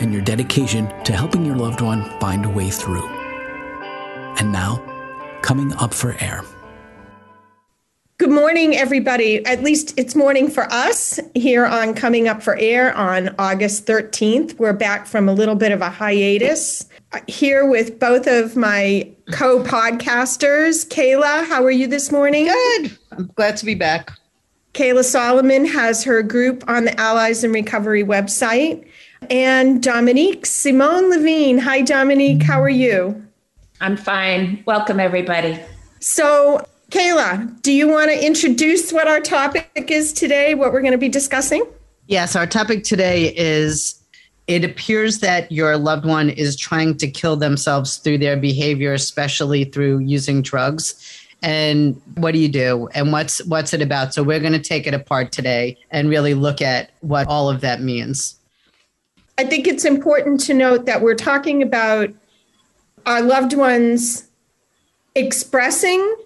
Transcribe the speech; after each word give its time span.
and 0.00 0.12
your 0.12 0.22
dedication 0.22 0.88
to 1.04 1.12
helping 1.12 1.44
your 1.44 1.56
loved 1.56 1.80
one 1.80 2.04
find 2.20 2.44
a 2.44 2.48
way 2.48 2.70
through. 2.70 3.06
And 4.38 4.52
now, 4.52 4.82
coming 5.42 5.72
up 5.74 5.92
for 5.92 6.16
air. 6.20 6.42
Good 8.18 8.30
morning, 8.30 8.74
everybody. 8.74 9.46
At 9.46 9.62
least 9.62 9.96
it's 9.96 10.16
morning 10.16 10.50
for 10.50 10.64
us 10.72 11.20
here 11.36 11.64
on 11.64 11.94
Coming 11.94 12.26
Up 12.26 12.42
for 12.42 12.56
Air 12.56 12.92
on 12.96 13.32
August 13.38 13.86
13th. 13.86 14.58
We're 14.58 14.72
back 14.72 15.06
from 15.06 15.28
a 15.28 15.32
little 15.32 15.54
bit 15.54 15.70
of 15.70 15.82
a 15.82 15.88
hiatus. 15.88 16.88
Uh, 17.12 17.20
here 17.28 17.64
with 17.64 18.00
both 18.00 18.26
of 18.26 18.56
my 18.56 19.08
co 19.30 19.62
podcasters. 19.62 20.84
Kayla, 20.88 21.46
how 21.46 21.64
are 21.64 21.70
you 21.70 21.86
this 21.86 22.10
morning? 22.10 22.46
Good. 22.46 22.98
I'm 23.12 23.30
glad 23.36 23.56
to 23.58 23.64
be 23.64 23.76
back. 23.76 24.10
Kayla 24.74 25.04
Solomon 25.04 25.64
has 25.64 26.02
her 26.02 26.20
group 26.22 26.64
on 26.68 26.86
the 26.86 27.00
Allies 27.00 27.44
in 27.44 27.52
Recovery 27.52 28.02
website. 28.02 28.84
And 29.30 29.82
Dominique 29.82 30.46
Simone 30.46 31.10
Levine. 31.10 31.58
Hi, 31.58 31.82
Dominique. 31.82 32.42
How 32.42 32.62
are 32.62 32.68
you? 32.68 33.22
I'm 33.80 33.96
fine. 33.96 34.62
Welcome, 34.66 35.00
everybody. 35.00 35.58
So, 36.00 36.64
Kayla, 36.90 37.60
do 37.62 37.72
you 37.72 37.88
want 37.88 38.10
to 38.10 38.26
introduce 38.26 38.92
what 38.92 39.08
our 39.08 39.20
topic 39.20 39.90
is 39.90 40.12
today, 40.12 40.54
what 40.54 40.72
we're 40.72 40.80
going 40.80 40.92
to 40.92 40.98
be 40.98 41.08
discussing? 41.08 41.64
Yes, 42.06 42.34
our 42.34 42.46
topic 42.46 42.84
today 42.84 43.34
is 43.36 44.02
it 44.46 44.64
appears 44.64 45.18
that 45.18 45.52
your 45.52 45.76
loved 45.76 46.06
one 46.06 46.30
is 46.30 46.56
trying 46.56 46.96
to 46.96 47.10
kill 47.10 47.36
themselves 47.36 47.98
through 47.98 48.18
their 48.18 48.36
behavior, 48.36 48.94
especially 48.94 49.64
through 49.64 49.98
using 49.98 50.40
drugs. 50.40 50.94
And 51.42 52.00
what 52.14 52.32
do 52.32 52.38
you 52.38 52.48
do? 52.48 52.88
And 52.94 53.12
what's 53.12 53.44
what's 53.44 53.74
it 53.74 53.82
about? 53.82 54.14
So 54.14 54.22
we're 54.22 54.40
going 54.40 54.54
to 54.54 54.58
take 54.58 54.86
it 54.86 54.94
apart 54.94 55.30
today 55.30 55.76
and 55.90 56.08
really 56.08 56.34
look 56.34 56.62
at 56.62 56.90
what 57.00 57.28
all 57.28 57.50
of 57.50 57.60
that 57.60 57.82
means. 57.82 58.37
I 59.38 59.44
think 59.44 59.68
it's 59.68 59.84
important 59.84 60.40
to 60.40 60.54
note 60.54 60.86
that 60.86 61.00
we're 61.00 61.14
talking 61.14 61.62
about 61.62 62.10
our 63.06 63.22
loved 63.22 63.54
ones 63.54 64.28
expressing 65.14 66.16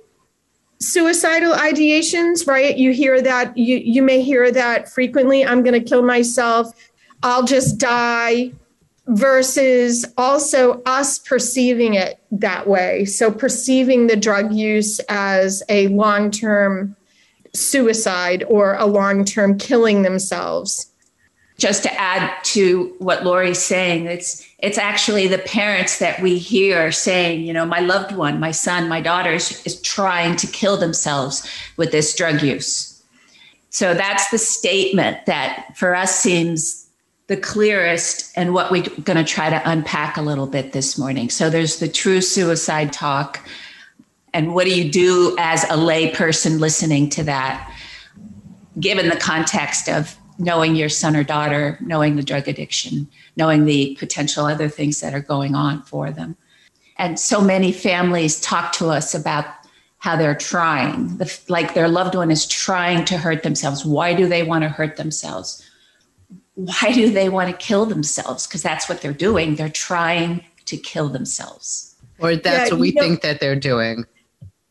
suicidal 0.81 1.53
ideations, 1.53 2.47
right? 2.47 2.77
You 2.77 2.93
hear 2.93 3.21
that, 3.21 3.57
you, 3.57 3.77
you 3.77 4.03
may 4.03 4.23
hear 4.23 4.51
that 4.51 4.89
frequently 4.89 5.45
I'm 5.45 5.63
going 5.63 5.81
to 5.81 5.87
kill 5.87 6.03
myself, 6.03 6.73
I'll 7.23 7.45
just 7.45 7.79
die, 7.79 8.53
versus 9.09 10.07
also 10.17 10.81
us 10.87 11.19
perceiving 11.19 11.95
it 11.95 12.19
that 12.31 12.67
way. 12.67 13.05
So, 13.05 13.31
perceiving 13.31 14.07
the 14.07 14.17
drug 14.17 14.53
use 14.53 15.01
as 15.09 15.63
a 15.69 15.89
long 15.89 16.31
term 16.31 16.97
suicide 17.53 18.45
or 18.49 18.75
a 18.77 18.87
long 18.87 19.25
term 19.25 19.59
killing 19.59 20.03
themselves 20.03 20.92
just 21.59 21.83
to 21.83 21.93
add 22.01 22.43
to 22.45 22.95
what 22.99 23.25
Laurie's 23.25 23.63
saying, 23.63 24.07
it's 24.07 24.47
it's 24.59 24.79
actually 24.79 25.27
the 25.27 25.39
parents 25.39 25.99
that 25.99 26.21
we 26.21 26.39
hear 26.39 26.93
saying, 26.93 27.45
you 27.45 27.53
know, 27.53 27.67
my 27.67 27.81
loved 27.81 28.15
one, 28.15 28.41
my 28.41 28.53
son, 28.53 28.89
my 28.89 29.01
daughter 29.01 29.33
is, 29.33 29.65
is 29.67 29.81
trying 29.83 30.37
to 30.37 30.47
kill 30.47 30.77
themselves 30.77 31.49
with 31.77 31.91
this 31.91 32.15
drug 32.15 32.43
use. 32.43 33.03
So 33.71 33.95
that's 33.95 34.31
the 34.31 34.39
statement 34.39 35.27
that 35.27 35.77
for 35.77 35.95
us 35.95 36.15
seems 36.15 36.89
the 37.27 37.37
clearest 37.37 38.31
and 38.37 38.53
what 38.53 38.71
we're 38.71 38.83
going 38.83 39.17
to 39.17 39.25
try 39.25 39.49
to 39.49 39.63
unpack 39.69 40.17
a 40.17 40.23
little 40.23 40.47
bit 40.47 40.73
this 40.73 40.99
morning. 40.99 41.31
So 41.31 41.49
there's 41.49 41.79
the 41.79 41.89
true 41.89 42.21
suicide 42.21 42.93
talk. 42.93 43.41
And 44.35 44.55
what 44.55 44.65
do 44.65 44.75
you 44.75 44.91
do 44.91 45.35
as 45.39 45.65
a 45.71 45.77
lay 45.77 46.11
person 46.11 46.59
listening 46.59 47.09
to 47.11 47.25
that, 47.25 47.75
given 48.79 49.09
the 49.09 49.17
context 49.17 49.89
of 49.89 50.17
knowing 50.39 50.77
your 50.77 50.89
son 50.89 51.17
or 51.17 51.25
daughter, 51.25 51.79
knowing 51.81 52.17
the 52.17 52.23
drug 52.23 52.49
addiction, 52.49 53.09
knowing 53.37 53.65
the 53.65 53.97
potential 53.99 54.47
other 54.47 54.69
things 54.69 55.01
that 55.01 55.15
are 55.15 55.21
going 55.21 55.55
on 55.55 55.83
for 55.83 56.11
them. 56.11 56.37
And 56.99 57.19
so 57.19 57.41
many 57.41 57.73
families 57.73 58.41
talk 58.41 58.73
to 58.75 58.89
us 58.89 59.15
about 59.15 59.47
how 59.99 60.17
they're 60.17 60.35
trying, 60.35 61.17
the, 61.19 61.41
like 61.49 61.75
their 61.75 61.89
loved 61.89 62.15
one 62.17 62.31
is 62.31 62.47
trying 62.47 63.05
to 63.05 63.17
hurt 63.17 63.45
themselves. 63.45 63.85
Why 63.85 64.15
do 64.15 64.27
they 64.27 64.43
want 64.43 64.63
to 64.63 64.69
hurt 64.69 64.97
themselves? 64.97 65.69
Why 66.55 66.93
do 66.93 67.11
they 67.11 67.29
want 67.29 67.51
to 67.51 67.57
kill 67.57 67.87
themselves? 67.87 68.47
Because 68.47 68.63
that's 68.63 68.89
what 68.89 69.01
they're 69.01 69.13
doing. 69.13 69.55
They're 69.55 69.69
trying 69.69 70.45
to 70.67 70.77
kill 70.77 71.09
themselves. 71.09 71.95
Or 72.19 72.35
that's 72.35 72.71
yeah, 72.71 72.75
what 72.75 72.81
we 72.81 72.93
know, 72.93 73.03
think 73.03 73.23
that 73.23 73.39
they're 73.39 73.57
doing. 73.57 74.05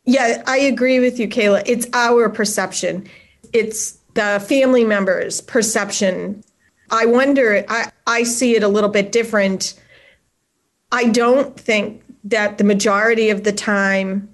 Yeah, 0.05 0.43
I 0.47 0.57
agree 0.57 0.99
with 0.99 1.19
you, 1.19 1.29
Kayla. 1.29 1.63
It's 1.65 1.87
our 1.93 2.27
perception. 2.27 3.07
It's 3.53 3.99
the 4.13 4.43
family 4.47 4.83
members' 4.83 5.41
perception. 5.41 6.43
I 6.89 7.05
wonder, 7.05 7.63
I, 7.67 7.91
I 8.05 8.23
see 8.23 8.55
it 8.55 8.63
a 8.63 8.67
little 8.67 8.89
bit 8.89 9.11
different. 9.11 9.79
I 10.91 11.05
don't 11.09 11.57
think 11.57 12.03
that 12.25 12.57
the 12.57 12.63
majority 12.63 13.29
of 13.29 13.43
the 13.43 13.53
time 13.53 14.29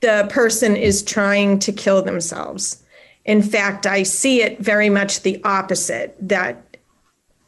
the 0.00 0.26
person 0.30 0.76
is 0.76 1.02
trying 1.02 1.58
to 1.60 1.72
kill 1.72 2.02
themselves. 2.02 2.82
In 3.24 3.42
fact, 3.42 3.86
I 3.86 4.02
see 4.02 4.42
it 4.42 4.58
very 4.60 4.90
much 4.90 5.22
the 5.22 5.42
opposite 5.44 6.14
that 6.20 6.76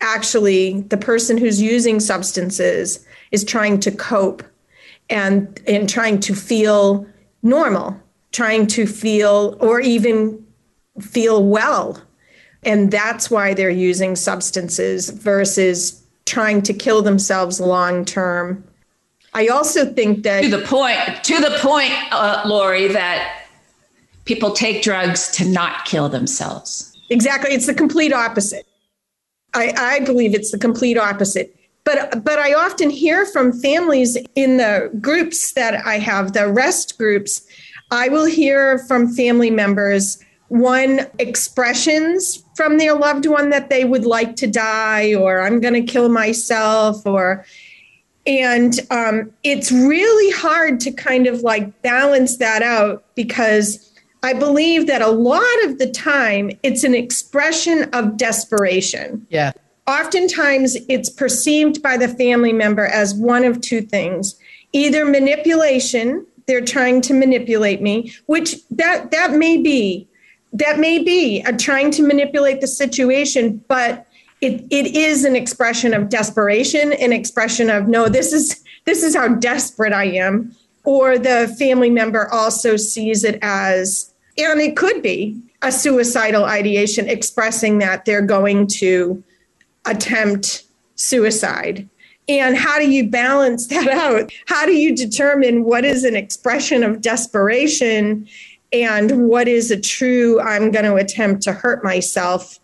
actually 0.01 0.81
the 0.83 0.97
person 0.97 1.37
who's 1.37 1.61
using 1.61 2.01
substances 2.01 3.05
is 3.31 3.45
trying 3.45 3.81
to 3.81 3.91
cope 3.91 4.43
and 5.11 5.61
and 5.67 5.89
trying 5.89 6.21
to 6.21 6.35
feel 6.35 7.07
normal, 7.43 8.01
trying 8.33 8.67
to 8.69 8.87
feel 8.87 9.57
or 9.61 9.81
even 9.81 10.46
feel 11.01 11.45
well. 11.45 12.01
And 12.63 12.91
that's 12.91 13.31
why 13.31 13.55
they're 13.55 13.71
using 13.71 14.17
substances 14.17 15.11
versus 15.11 16.03
trying 16.25 16.63
to 16.63 16.75
kill 16.75 17.03
themselves 17.03 17.61
long 17.61 18.05
term. 18.05 18.65
I 19.35 19.49
also 19.49 19.93
think 19.93 20.23
that 20.25 20.43
to 20.43 20.49
the 20.49 20.65
point, 20.65 20.99
to 21.25 21.41
the 21.41 21.57
point, 21.61 21.93
uh, 22.11 22.43
Laurie, 22.47 22.89
that 22.89 23.43
people 24.25 24.53
take 24.53 24.83
drugs 24.83 25.31
to 25.33 25.45
not 25.45 25.85
kill 25.85 26.09
themselves. 26.09 26.97
Exactly, 27.11 27.55
it's 27.55 27.67
the 27.67 27.75
complete 27.75 28.13
opposite. 28.13 28.67
I, 29.55 29.73
I 29.77 30.01
believe 30.01 30.35
it's 30.35 30.51
the 30.51 30.59
complete 30.59 30.99
opposite. 30.99 31.55
But 31.85 32.25
but 32.25 32.39
I 32.39 32.53
often 32.55 32.91
hear 32.91 33.25
from 33.27 33.53
families 33.53 34.19
in 34.35 34.57
the 34.57 34.91
groups 35.01 35.53
that 35.53 35.87
I 35.87 35.99
have, 35.99 36.33
the 36.33 36.49
rest 36.51 36.99
groups. 36.99 37.47
I 37.93 38.09
will 38.09 38.25
hear 38.25 38.79
from 38.89 39.15
family 39.15 39.51
members 39.51 40.19
one 40.49 41.01
expressions 41.19 42.45
from 42.55 42.79
their 42.79 42.95
loved 42.95 43.27
one 43.27 43.51
that 43.51 43.69
they 43.69 43.85
would 43.85 44.05
like 44.05 44.37
to 44.37 44.47
die 44.47 45.15
or 45.15 45.41
i'm 45.41 45.61
going 45.61 45.75
to 45.75 45.83
kill 45.83 46.09
myself 46.09 47.05
or 47.07 47.45
and 48.27 48.81
um, 48.91 49.31
it's 49.45 49.71
really 49.71 50.33
hard 50.33 50.81
to 50.81 50.91
kind 50.91 51.29
of 51.29 51.43
like 51.43 51.83
balance 51.83 52.39
that 52.39 52.63
out 52.63 53.05
because 53.15 53.93
i 54.23 54.33
believe 54.33 54.87
that 54.87 55.03
a 55.03 55.09
lot 55.09 55.65
of 55.65 55.79
the 55.79 55.91
time 55.91 56.51
it's 56.63 56.85
an 56.85 56.95
expression 56.95 57.85
of 57.93 58.17
desperation. 58.17 59.27
Yeah. 59.31 59.53
Oftentimes 59.87 60.77
it's 60.89 61.09
perceived 61.09 61.81
by 61.81 61.97
the 61.97 62.09
family 62.09 62.53
member 62.53 62.87
as 62.87 63.15
one 63.15 63.45
of 63.45 63.61
two 63.61 63.81
things. 63.81 64.35
Either 64.73 65.05
manipulation 65.05 66.27
they're 66.47 66.65
trying 66.65 67.01
to 67.01 67.13
manipulate 67.13 67.83
me 67.83 68.13
which 68.27 68.57
that 68.71 69.11
that 69.11 69.33
may 69.33 69.57
be 69.57 70.09
that 70.57 70.79
may 70.79 71.03
be 71.03 71.43
a 71.43 71.57
trying 71.57 71.91
to 71.93 72.03
manipulate 72.03 72.61
the 72.61 72.67
situation, 72.67 73.63
but 73.69 74.07
it, 74.41 74.65
it 74.71 74.95
is 74.95 75.25
an 75.25 75.37
expression 75.37 75.95
of 75.95 76.09
desperation, 76.09 76.93
an 76.95 77.13
expression 77.13 77.71
of 77.71 77.89
no, 77.89 78.09
this 78.09 78.33
is 78.33 78.65
this 78.85 79.03
is 79.03 79.15
how 79.17 79.29
desperate 79.29 79.93
I 79.93 80.05
am. 80.05 80.55
Or 80.85 81.19
the 81.19 81.55
family 81.59 81.91
member 81.91 82.33
also 82.33 82.77
sees 82.77 83.25
it 83.25 83.41
as, 83.43 84.13
and 84.39 84.61
it 84.61 84.77
could 84.77 85.03
be 85.03 85.41
a 85.63 85.73
suicidal 85.73 86.45
ideation 86.45 87.09
expressing 87.09 87.79
that 87.79 88.05
they're 88.05 88.23
going 88.23 88.69
to 88.69 89.23
attempt 89.85 90.65
suicide. 90.95 91.89
And 92.29 92.57
how 92.57 92.79
do 92.79 92.89
you 92.89 93.09
balance 93.09 93.67
that 93.69 93.89
out? 93.89 94.33
How 94.47 94.65
do 94.65 94.73
you 94.73 94.95
determine 94.95 95.65
what 95.65 95.85
is 95.85 96.05
an 96.05 96.15
expression 96.15 96.85
of 96.85 97.01
desperation 97.01 98.29
and 98.73 99.29
what 99.29 99.49
is 99.49 99.71
a 99.71 99.81
true 99.81 100.41
i'm 100.41 100.71
going 100.71 100.85
to 100.85 100.97
attempt 100.97 101.43
to 101.43 101.53
hurt 101.53 101.85
myself 101.85 102.59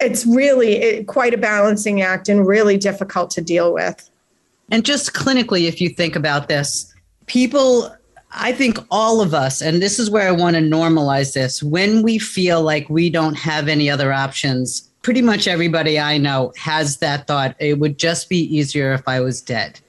it's 0.00 0.26
really 0.26 0.76
it, 0.76 1.06
quite 1.06 1.34
a 1.34 1.38
balancing 1.38 2.02
act 2.02 2.28
and 2.28 2.46
really 2.46 2.76
difficult 2.76 3.30
to 3.32 3.40
deal 3.40 3.72
with. 3.72 4.10
And 4.70 4.84
just 4.84 5.12
clinically, 5.12 5.66
if 5.68 5.80
you 5.80 5.88
think 5.88 6.16
about 6.16 6.48
this, 6.48 6.92
people, 7.26 7.94
I 8.32 8.52
think 8.52 8.78
all 8.90 9.20
of 9.20 9.34
us, 9.34 9.60
and 9.60 9.82
this 9.82 9.98
is 9.98 10.10
where 10.10 10.26
I 10.26 10.32
want 10.32 10.56
to 10.56 10.62
normalize 10.62 11.34
this, 11.34 11.62
when 11.62 12.02
we 12.02 12.18
feel 12.18 12.62
like 12.62 12.88
we 12.88 13.10
don't 13.10 13.34
have 13.34 13.68
any 13.68 13.90
other 13.90 14.12
options, 14.12 14.90
pretty 15.02 15.22
much 15.22 15.46
everybody 15.46 15.98
I 15.98 16.18
know 16.18 16.52
has 16.56 16.98
that 16.98 17.26
thought. 17.26 17.54
It 17.58 17.78
would 17.78 17.98
just 17.98 18.28
be 18.28 18.38
easier 18.56 18.94
if 18.94 19.06
I 19.06 19.20
was 19.20 19.42
dead. 19.42 19.80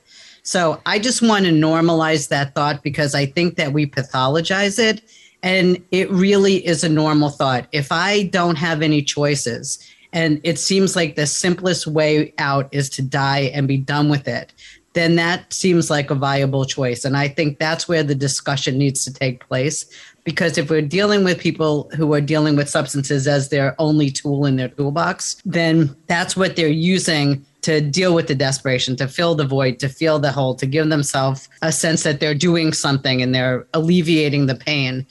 So 0.44 0.80
I 0.86 1.00
just 1.00 1.22
want 1.22 1.46
to 1.46 1.52
normalize 1.52 2.28
that 2.30 2.54
thought 2.54 2.84
because 2.84 3.16
I 3.16 3.26
think 3.26 3.56
that 3.56 3.74
we 3.74 3.88
pathologize 3.88 4.78
it. 4.78 5.02
And 5.46 5.82
it 5.92 6.10
really 6.10 6.66
is 6.66 6.84
a 6.84 6.90
normal 6.90 7.30
thought. 7.30 7.68
If 7.72 7.92
I 7.92 8.24
don't 8.24 8.58
have 8.58 8.82
any 8.82 9.04
choices, 9.04 9.80
and 10.12 10.42
it 10.44 10.58
seems 10.58 10.96
like 10.96 11.16
the 11.16 11.28
simplest 11.28 11.86
way 11.86 12.34
out 12.40 12.68
is 12.72 12.90
to 12.92 13.04
die 13.04 13.52
and 13.54 13.68
be 13.68 13.78
done 13.78 14.10
with 14.10 14.28
it, 14.28 14.54
then 14.94 15.18
that 15.18 15.54
seems 15.54 15.92
like 15.92 16.10
a 16.10 16.16
viable 16.16 16.66
choice. 16.66 17.06
And 17.06 17.16
I 17.16 17.28
think 17.28 17.60
that's 17.60 17.88
where 17.88 18.02
the 18.02 18.16
discussion 18.16 18.78
needs 18.78 19.04
to 19.06 19.14
take 19.14 19.48
place. 19.48 19.86
Because 20.24 20.58
if 20.58 20.72
we're 20.72 20.82
dealing 20.82 21.24
with 21.24 21.38
people 21.38 21.92
who 21.96 22.12
are 22.14 22.22
dealing 22.22 22.56
with 22.56 22.68
substances 22.68 23.28
as 23.28 23.50
their 23.50 23.76
only 23.78 24.10
tool 24.10 24.48
in 24.48 24.56
their 24.56 24.70
toolbox, 24.70 25.36
then 25.46 25.96
that's 26.08 26.36
what 26.36 26.56
they're 26.56 26.68
using 26.68 27.46
to 27.62 27.82
deal 27.82 28.16
with 28.16 28.28
the 28.28 28.36
desperation, 28.36 28.96
to 28.96 29.08
fill 29.08 29.36
the 29.36 29.46
void, 29.46 29.78
to 29.80 29.90
feel 29.90 30.18
the 30.18 30.32
hole, 30.32 30.56
to 30.56 30.66
give 30.66 30.90
themselves 30.90 31.50
a 31.62 31.72
sense 31.72 32.04
that 32.04 32.20
they're 32.20 32.34
doing 32.34 32.74
something 32.74 33.22
and 33.22 33.36
they're 33.36 33.68
alleviating 33.74 34.46
the 34.46 34.56
pain. 34.56 35.06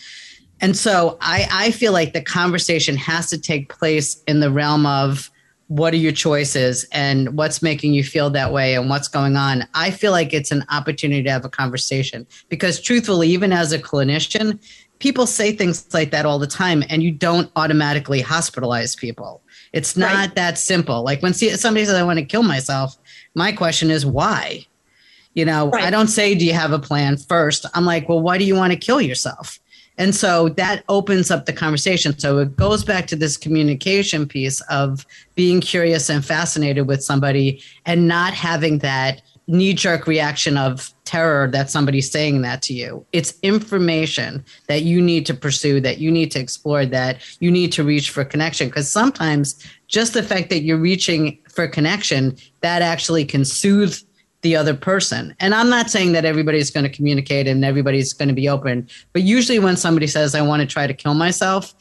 And 0.61 0.77
so 0.77 1.19
I, 1.21 1.49
I 1.51 1.71
feel 1.71 1.93
like 1.93 2.13
the 2.13 2.23
conversation 2.23 2.97
has 2.97 3.29
to 3.31 3.39
take 3.39 3.69
place 3.69 4.23
in 4.27 4.41
the 4.41 4.51
realm 4.51 4.87
of 4.87 5.31
what 5.69 5.95
are 5.95 5.99
your 5.99 6.13
choices 6.13 6.87
and 6.93 7.37
what's 7.37 7.63
making 7.63 7.95
you 7.95 8.05
feel 8.05 8.31
that 8.31 8.53
way 8.53 8.75
and 8.75 8.91
what's 8.91 9.09
going 9.09 9.37
on. 9.37 9.67
I 9.75 9.91
feel 9.91 10.13
like 10.13 10.33
it's 10.33 10.51
an 10.51 10.65
opportunity 10.71 11.23
to 11.23 11.31
have 11.31 11.45
a 11.45 11.49
conversation 11.49 12.27
because, 12.49 12.81
truthfully, 12.81 13.29
even 13.29 13.53
as 13.53 13.73
a 13.73 13.79
clinician, 13.79 14.59
people 14.99 15.27
say 15.27 15.53
things 15.53 15.93
like 15.93 16.11
that 16.11 16.27
all 16.27 16.39
the 16.39 16.47
time 16.47 16.85
and 16.89 17.03
you 17.03 17.11
don't 17.11 17.51
automatically 17.57 18.23
hospitalize 18.23 18.97
people. 18.97 19.43
It's 19.73 19.97
not 19.97 20.15
right. 20.15 20.35
that 20.35 20.59
simple. 20.59 21.03
Like 21.03 21.23
when 21.23 21.35
somebody 21.35 21.85
says, 21.85 21.95
I 21.95 22.03
want 22.05 22.19
to 22.19 22.25
kill 22.25 22.43
myself, 22.43 22.97
my 23.35 23.51
question 23.51 23.91
is, 23.91 24.07
why? 24.07 24.67
You 25.35 25.45
know, 25.45 25.71
right. 25.71 25.85
I 25.85 25.91
don't 25.91 26.07
say, 26.07 26.35
Do 26.35 26.47
you 26.47 26.53
have 26.53 26.73
a 26.73 26.79
plan 26.79 27.17
first? 27.17 27.67
I'm 27.75 27.85
like, 27.85 28.09
Well, 28.09 28.21
why 28.21 28.39
do 28.39 28.45
you 28.45 28.55
want 28.55 28.73
to 28.73 28.79
kill 28.79 29.01
yourself? 29.01 29.59
And 29.97 30.15
so 30.15 30.49
that 30.51 30.83
opens 30.89 31.31
up 31.31 31.47
the 31.47 31.53
conversation. 31.53 32.19
So 32.19 32.39
it 32.39 32.57
goes 32.57 32.85
back 32.85 33.07
to 33.09 33.17
this 33.17 33.37
communication 33.37 34.27
piece 34.27 34.61
of 34.63 35.07
being 35.35 35.61
curious 35.61 36.09
and 36.09 36.25
fascinated 36.25 36.89
with 36.89 37.03
somebody 37.03 37.63
and 37.87 38.09
not 38.09 38.35
having 38.35 38.79
that 38.79 39.23
knee 39.47 39.75
jerk 39.75 40.07
reaction 40.07 40.57
of 40.57 40.93
terror 41.05 41.49
that 41.49 41.71
somebody's 41.71 42.11
saying 42.11 42.41
that 42.43 42.63
to 42.63 42.73
you. 42.73 43.05
It's 43.13 43.39
information 43.43 44.45
that 44.69 44.83
you 44.83 45.03
need 45.03 45.27
to 45.27 45.35
pursue, 45.35 45.81
that 45.81 45.99
you 45.99 46.11
need 46.11 46.31
to 46.33 46.41
explore, 46.41 46.87
that 46.87 47.21
you 47.41 47.51
need 47.51 47.71
to 47.73 47.85
reach 47.85 48.11
for 48.11 48.25
connection. 48.25 48.69
Because 48.69 48.91
sometimes 48.91 49.63
just 49.87 50.15
the 50.15 50.23
fact 50.23 50.49
that 50.49 50.63
you're 50.63 50.79
reaching 50.79 51.39
for 51.49 51.69
connection, 51.69 52.37
that 52.63 52.81
actually 52.81 53.25
can 53.25 53.45
soothe 53.45 53.99
the 54.45 54.55
other 54.55 54.75
person. 54.75 55.35
And 55.41 55.55
I'm 55.55 55.71
not 55.71 55.91
saying 55.91 56.13
that 56.13 56.25
everybody's 56.25 56.71
going 56.71 56.85
to 56.85 56.91
communicate 56.91 57.49
and 57.49 57.65
everybody's 57.65 58.13
going 58.13 58.29
to 58.29 58.35
be 58.35 58.49
open, 58.49 58.87
but 59.13 59.23
usually 59.23 59.59
when 59.59 59.77
somebody 59.77 60.07
says, 60.07 60.35
I 60.35 60.43
want 60.43 60.61
to 60.61 60.67
try 60.67 60.87
to 60.87 60.95
kill 60.95 61.15
myself, 61.15 61.75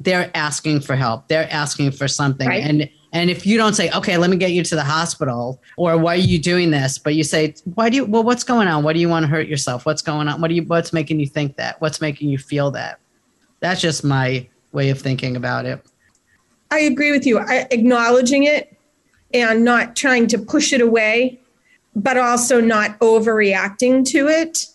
they're 0.00 0.30
asking 0.34 0.80
for 0.80 0.96
help. 0.96 1.28
They're 1.28 1.50
asking 1.50 1.92
for 1.92 2.08
something. 2.08 2.46
Right. 2.46 2.62
And 2.62 2.90
and 3.10 3.30
if 3.30 3.46
you 3.46 3.56
don't 3.56 3.72
say, 3.72 3.90
okay, 3.92 4.18
let 4.18 4.28
me 4.28 4.36
get 4.36 4.50
you 4.50 4.62
to 4.62 4.74
the 4.74 4.84
hospital, 4.84 5.62
or 5.78 5.96
why 5.96 6.12
are 6.12 6.16
you 6.16 6.38
doing 6.38 6.70
this? 6.70 6.98
But 6.98 7.14
you 7.14 7.24
say, 7.24 7.54
why 7.74 7.88
do 7.88 7.96
you 7.96 8.04
well, 8.04 8.22
what's 8.22 8.44
going 8.44 8.68
on? 8.68 8.82
Why 8.82 8.92
do 8.92 9.00
you 9.00 9.08
want 9.08 9.24
to 9.24 9.28
hurt 9.28 9.48
yourself? 9.48 9.86
What's 9.86 10.02
going 10.02 10.28
on? 10.28 10.40
What 10.40 10.48
do 10.48 10.54
you 10.54 10.64
what's 10.64 10.92
making 10.92 11.20
you 11.20 11.26
think 11.26 11.56
that? 11.56 11.80
What's 11.80 12.00
making 12.00 12.28
you 12.28 12.36
feel 12.36 12.70
that? 12.72 12.98
That's 13.60 13.80
just 13.80 14.04
my 14.04 14.46
way 14.72 14.90
of 14.90 15.00
thinking 15.00 15.36
about 15.36 15.64
it. 15.64 15.84
I 16.70 16.80
agree 16.80 17.12
with 17.12 17.26
you. 17.26 17.38
I, 17.38 17.66
acknowledging 17.70 18.44
it 18.44 18.76
and 19.32 19.64
not 19.64 19.96
trying 19.96 20.26
to 20.28 20.38
push 20.38 20.72
it 20.72 20.80
away 20.80 21.40
but 21.98 22.16
also 22.16 22.60
not 22.60 22.98
overreacting 23.00 24.04
to 24.04 24.28
it 24.28 24.66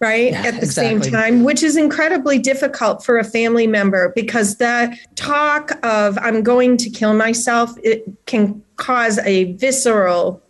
right 0.00 0.32
yeah, 0.32 0.46
at 0.46 0.54
the 0.54 0.62
exactly. 0.62 1.02
same 1.02 1.12
time 1.12 1.44
which 1.44 1.62
is 1.62 1.76
incredibly 1.76 2.38
difficult 2.38 3.04
for 3.04 3.18
a 3.18 3.24
family 3.24 3.66
member 3.66 4.12
because 4.14 4.56
the 4.56 4.96
talk 5.14 5.72
of 5.84 6.18
i'm 6.18 6.42
going 6.42 6.76
to 6.76 6.90
kill 6.90 7.14
myself 7.14 7.72
it 7.82 8.04
can 8.26 8.62
cause 8.76 9.18
a 9.20 9.52
visceral 9.54 10.42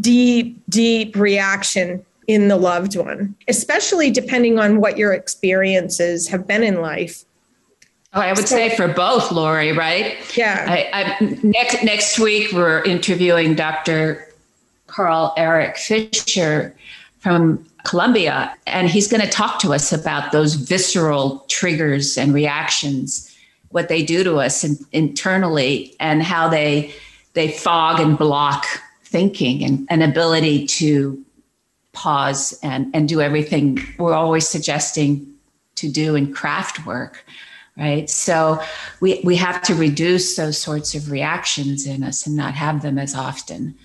deep 0.00 0.62
deep 0.68 1.16
reaction 1.16 2.04
in 2.26 2.48
the 2.48 2.56
loved 2.56 2.96
one 2.96 3.34
especially 3.48 4.10
depending 4.10 4.58
on 4.58 4.80
what 4.80 4.98
your 4.98 5.12
experiences 5.12 6.28
have 6.28 6.46
been 6.46 6.62
in 6.62 6.80
life 6.80 7.24
Oh, 8.14 8.22
I 8.22 8.32
would 8.32 8.48
say 8.48 8.74
for 8.74 8.88
both, 8.88 9.30
Laurie, 9.30 9.72
right? 9.72 10.16
Yeah. 10.34 10.64
I, 10.66 10.88
I, 11.20 11.38
next 11.42 11.84
next 11.84 12.18
week 12.18 12.52
we're 12.52 12.82
interviewing 12.84 13.54
Dr. 13.54 14.27
Carl 14.88 15.32
Erik 15.36 15.76
Fisher 15.76 16.74
from 17.20 17.64
Columbia, 17.84 18.54
and 18.66 18.88
he's 18.88 19.08
going 19.08 19.20
to 19.20 19.30
talk 19.30 19.60
to 19.60 19.72
us 19.72 19.92
about 19.92 20.32
those 20.32 20.54
visceral 20.54 21.44
triggers 21.48 22.18
and 22.18 22.34
reactions, 22.34 23.34
what 23.70 23.88
they 23.88 24.02
do 24.02 24.24
to 24.24 24.36
us 24.36 24.64
in, 24.64 24.76
internally, 24.92 25.94
and 26.00 26.22
how 26.22 26.48
they 26.48 26.92
they 27.34 27.52
fog 27.52 28.00
and 28.00 28.18
block 28.18 28.66
thinking 29.04 29.64
and 29.64 29.86
an 29.90 30.02
ability 30.02 30.66
to 30.66 31.22
pause 31.92 32.58
and 32.62 32.90
and 32.94 33.08
do 33.08 33.20
everything 33.20 33.78
we're 33.98 34.14
always 34.14 34.46
suggesting 34.46 35.26
to 35.76 35.88
do 35.88 36.14
in 36.14 36.32
craft 36.32 36.84
work 36.84 37.24
right? 37.78 38.10
So 38.10 38.60
we 39.00 39.20
we 39.22 39.36
have 39.36 39.62
to 39.62 39.74
reduce 39.74 40.36
those 40.36 40.58
sorts 40.58 40.94
of 40.94 41.10
reactions 41.10 41.86
in 41.86 42.02
us 42.02 42.26
and 42.26 42.36
not 42.36 42.54
have 42.54 42.82
them 42.82 42.98
as 42.98 43.14
often 43.14 43.76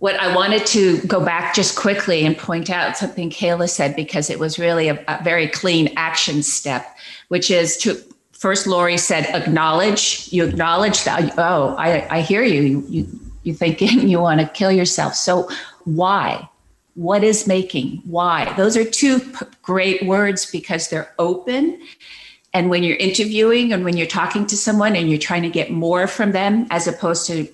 what 0.00 0.18
I 0.18 0.34
wanted 0.34 0.66
to 0.68 0.98
go 1.02 1.22
back 1.22 1.54
just 1.54 1.76
quickly 1.76 2.24
and 2.24 2.36
point 2.36 2.70
out 2.70 2.96
something 2.96 3.30
Kayla 3.30 3.68
said 3.68 3.94
because 3.94 4.30
it 4.30 4.38
was 4.38 4.58
really 4.58 4.88
a, 4.88 5.04
a 5.06 5.22
very 5.22 5.46
clean 5.46 5.92
action 5.96 6.42
step, 6.42 6.96
which 7.28 7.50
is 7.50 7.76
to 7.78 8.02
first 8.32 8.66
Laurie 8.66 8.96
said 8.96 9.26
acknowledge. 9.26 10.28
You 10.32 10.44
acknowledge 10.44 11.04
that. 11.04 11.34
Oh, 11.38 11.76
I, 11.78 12.08
I 12.10 12.20
hear 12.22 12.42
you. 12.42 12.62
You 12.62 12.84
you 12.88 13.20
you 13.42 13.54
thinking 13.54 14.08
you 14.08 14.20
want 14.20 14.40
to 14.40 14.48
kill 14.48 14.72
yourself. 14.72 15.14
So 15.14 15.48
why? 15.84 16.48
What 16.94 17.22
is 17.22 17.46
making? 17.46 18.02
Why? 18.04 18.52
Those 18.56 18.76
are 18.78 18.84
two 18.84 19.20
p- 19.20 19.46
great 19.62 20.06
words 20.06 20.50
because 20.50 20.88
they're 20.88 21.14
open. 21.18 21.80
And 22.54 22.68
when 22.70 22.82
you're 22.82 22.96
interviewing 22.96 23.72
and 23.72 23.84
when 23.84 23.96
you're 23.96 24.06
talking 24.06 24.46
to 24.46 24.56
someone 24.56 24.96
and 24.96 25.08
you're 25.08 25.18
trying 25.18 25.42
to 25.42 25.50
get 25.50 25.70
more 25.70 26.06
from 26.06 26.32
them 26.32 26.66
as 26.70 26.88
opposed 26.88 27.26
to 27.26 27.46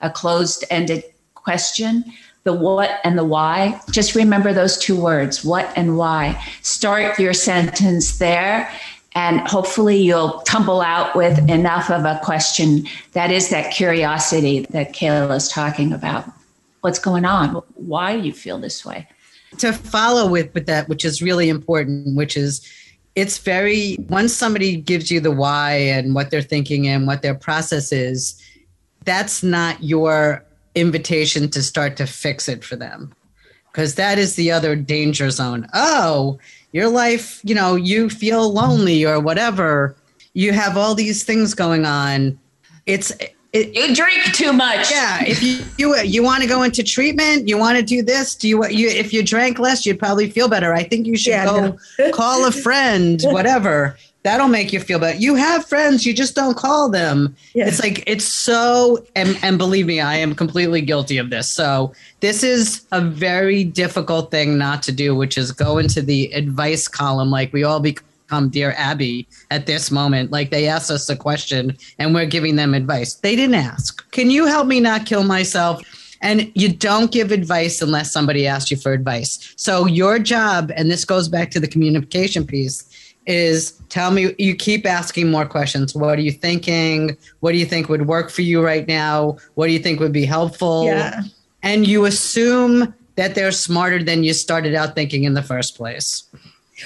a 0.00 0.10
closed 0.10 0.64
ended 0.70 1.02
question, 1.44 2.04
the 2.44 2.52
what 2.52 3.00
and 3.04 3.16
the 3.18 3.24
why, 3.24 3.80
just 3.90 4.14
remember 4.14 4.52
those 4.52 4.76
two 4.76 5.00
words, 5.00 5.44
what 5.44 5.72
and 5.76 5.96
why. 5.96 6.42
Start 6.62 7.18
your 7.18 7.32
sentence 7.32 8.18
there, 8.18 8.70
and 9.14 9.40
hopefully 9.40 9.96
you'll 9.96 10.40
tumble 10.40 10.80
out 10.80 11.14
with 11.14 11.38
enough 11.48 11.90
of 11.90 12.04
a 12.04 12.20
question 12.22 12.86
that 13.12 13.30
is 13.30 13.48
that 13.48 13.72
curiosity 13.72 14.66
that 14.70 14.92
Kayla 14.92 15.36
is 15.36 15.48
talking 15.48 15.92
about. 15.92 16.26
What's 16.82 16.98
going 16.98 17.24
on? 17.24 17.54
Why 17.74 18.18
do 18.18 18.26
you 18.26 18.32
feel 18.32 18.58
this 18.58 18.84
way? 18.84 19.08
To 19.58 19.72
follow 19.72 20.28
with, 20.28 20.52
with 20.52 20.66
that, 20.66 20.88
which 20.88 21.04
is 21.04 21.22
really 21.22 21.48
important, 21.48 22.16
which 22.16 22.36
is 22.36 22.60
it's 23.14 23.38
very 23.38 23.96
once 24.08 24.34
somebody 24.34 24.76
gives 24.76 25.10
you 25.10 25.20
the 25.20 25.30
why 25.30 25.72
and 25.74 26.14
what 26.14 26.30
they're 26.30 26.42
thinking 26.42 26.88
and 26.88 27.06
what 27.06 27.22
their 27.22 27.34
process 27.34 27.92
is, 27.92 28.38
that's 29.04 29.42
not 29.42 29.82
your 29.82 30.44
invitation 30.74 31.48
to 31.50 31.62
start 31.62 31.96
to 31.96 32.06
fix 32.06 32.48
it 32.48 32.64
for 32.64 32.76
them 32.76 33.14
because 33.70 33.96
that 33.96 34.18
is 34.18 34.36
the 34.36 34.52
other 34.52 34.76
danger 34.76 35.30
zone. 35.30 35.66
Oh, 35.74 36.38
your 36.72 36.88
life, 36.88 37.40
you 37.44 37.54
know, 37.54 37.74
you 37.74 38.08
feel 38.08 38.52
lonely 38.52 39.04
or 39.04 39.20
whatever. 39.20 39.96
You 40.32 40.52
have 40.52 40.76
all 40.76 40.94
these 40.94 41.24
things 41.24 41.54
going 41.54 41.84
on. 41.84 42.38
It's 42.86 43.12
it, 43.52 43.74
you 43.74 43.94
drink 43.94 44.24
too 44.32 44.52
much. 44.52 44.90
Yeah, 44.90 45.24
if 45.24 45.42
you 45.42 45.64
you, 45.78 45.96
you 46.02 46.22
want 46.22 46.42
to 46.42 46.48
go 46.48 46.62
into 46.62 46.82
treatment, 46.82 47.48
you 47.48 47.56
want 47.56 47.78
to 47.78 47.84
do 47.84 48.02
this. 48.02 48.34
Do 48.34 48.48
you 48.48 48.58
want 48.58 48.74
you 48.74 48.88
if 48.88 49.12
you 49.12 49.22
drank 49.22 49.58
less, 49.58 49.86
you'd 49.86 49.98
probably 49.98 50.28
feel 50.28 50.48
better. 50.48 50.74
I 50.74 50.82
think 50.82 51.06
you 51.06 51.16
should 51.16 51.30
yeah, 51.30 51.44
go 51.46 51.78
no. 51.98 52.10
call 52.12 52.46
a 52.46 52.52
friend, 52.52 53.22
whatever 53.26 53.96
that'll 54.24 54.48
make 54.48 54.72
you 54.72 54.80
feel 54.80 54.98
better. 54.98 55.16
You 55.16 55.36
have 55.36 55.64
friends, 55.66 56.04
you 56.04 56.12
just 56.12 56.34
don't 56.34 56.56
call 56.56 56.88
them. 56.88 57.36
Yeah. 57.54 57.68
It's 57.68 57.80
like 57.80 58.02
it's 58.06 58.24
so 58.24 59.06
and, 59.14 59.38
and 59.42 59.56
believe 59.56 59.86
me, 59.86 60.00
I 60.00 60.16
am 60.16 60.34
completely 60.34 60.80
guilty 60.80 61.16
of 61.18 61.30
this. 61.30 61.48
So 61.48 61.94
this 62.20 62.42
is 62.42 62.84
a 62.90 63.00
very 63.00 63.62
difficult 63.62 64.32
thing 64.32 64.58
not 64.58 64.82
to 64.84 64.92
do, 64.92 65.14
which 65.14 65.38
is 65.38 65.52
go 65.52 65.78
into 65.78 66.02
the 66.02 66.32
advice 66.32 66.88
column 66.88 67.30
like 67.30 67.52
we 67.52 67.62
all 67.62 67.78
be 67.78 67.96
become 68.26 68.48
Dear 68.48 68.74
Abby 68.76 69.26
at 69.50 69.66
this 69.66 69.90
moment. 69.90 70.30
Like 70.30 70.50
they 70.50 70.66
asked 70.66 70.90
us 70.90 71.08
a 71.08 71.16
question 71.16 71.76
and 71.98 72.14
we're 72.14 72.26
giving 72.26 72.56
them 72.56 72.74
advice. 72.74 73.14
They 73.14 73.36
didn't 73.36 73.54
ask, 73.54 74.10
Can 74.10 74.30
you 74.30 74.46
help 74.46 74.66
me 74.66 74.80
not 74.80 75.06
kill 75.06 75.24
myself? 75.24 75.82
And 76.20 76.50
you 76.54 76.72
don't 76.72 77.12
give 77.12 77.32
advice 77.32 77.82
unless 77.82 78.10
somebody 78.10 78.46
asks 78.46 78.70
you 78.70 78.78
for 78.78 78.92
advice. 78.92 79.52
So 79.56 79.86
your 79.86 80.18
job, 80.18 80.72
and 80.74 80.90
this 80.90 81.04
goes 81.04 81.28
back 81.28 81.50
to 81.50 81.60
the 81.60 81.68
communication 81.68 82.46
piece, 82.46 82.88
is 83.26 83.72
tell 83.88 84.10
me 84.10 84.34
you 84.38 84.54
keep 84.54 84.86
asking 84.86 85.30
more 85.30 85.46
questions. 85.46 85.94
What 85.94 86.18
are 86.18 86.22
you 86.22 86.32
thinking? 86.32 87.16
What 87.40 87.52
do 87.52 87.58
you 87.58 87.66
think 87.66 87.88
would 87.88 88.06
work 88.06 88.30
for 88.30 88.42
you 88.42 88.62
right 88.62 88.86
now? 88.86 89.36
What 89.54 89.66
do 89.66 89.72
you 89.72 89.78
think 89.78 90.00
would 90.00 90.12
be 90.12 90.24
helpful? 90.24 90.84
Yeah. 90.84 91.22
and 91.62 91.86
you 91.86 92.04
assume 92.04 92.94
that 93.16 93.34
they're 93.34 93.52
smarter 93.52 94.02
than 94.02 94.24
you 94.24 94.34
started 94.34 94.74
out 94.74 94.94
thinking 94.94 95.24
in 95.24 95.34
the 95.34 95.42
first 95.42 95.76
place. 95.76 96.24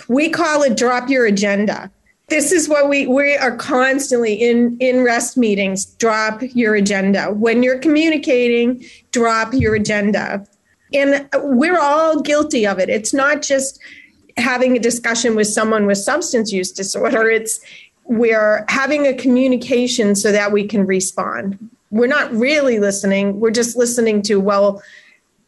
We 0.08 0.28
call 0.28 0.62
it 0.62 0.76
drop 0.76 1.08
your 1.08 1.26
agenda. 1.26 1.90
This 2.28 2.52
is 2.52 2.68
what 2.68 2.88
we 2.90 3.06
we 3.06 3.36
are 3.36 3.56
constantly 3.56 4.34
in 4.34 4.76
in 4.80 5.02
rest 5.02 5.36
meetings 5.36 5.86
drop 5.86 6.42
your 6.54 6.74
agenda. 6.74 7.32
When 7.32 7.62
you're 7.62 7.78
communicating 7.78 8.84
drop 9.12 9.54
your 9.54 9.74
agenda. 9.74 10.46
And 10.94 11.28
we're 11.34 11.78
all 11.78 12.22
guilty 12.22 12.66
of 12.66 12.78
it. 12.78 12.88
It's 12.88 13.12
not 13.12 13.42
just 13.42 13.78
having 14.38 14.76
a 14.76 14.80
discussion 14.80 15.34
with 15.36 15.46
someone 15.48 15.84
with 15.86 15.98
substance 15.98 16.52
use 16.52 16.70
disorder 16.72 17.28
it's 17.28 17.60
we're 18.04 18.64
having 18.68 19.06
a 19.06 19.12
communication 19.12 20.14
so 20.14 20.32
that 20.32 20.50
we 20.50 20.66
can 20.66 20.86
respond. 20.86 21.58
We're 21.90 22.06
not 22.06 22.32
really 22.32 22.78
listening 22.78 23.40
we're 23.40 23.50
just 23.50 23.76
listening 23.76 24.22
to 24.22 24.40
well 24.40 24.82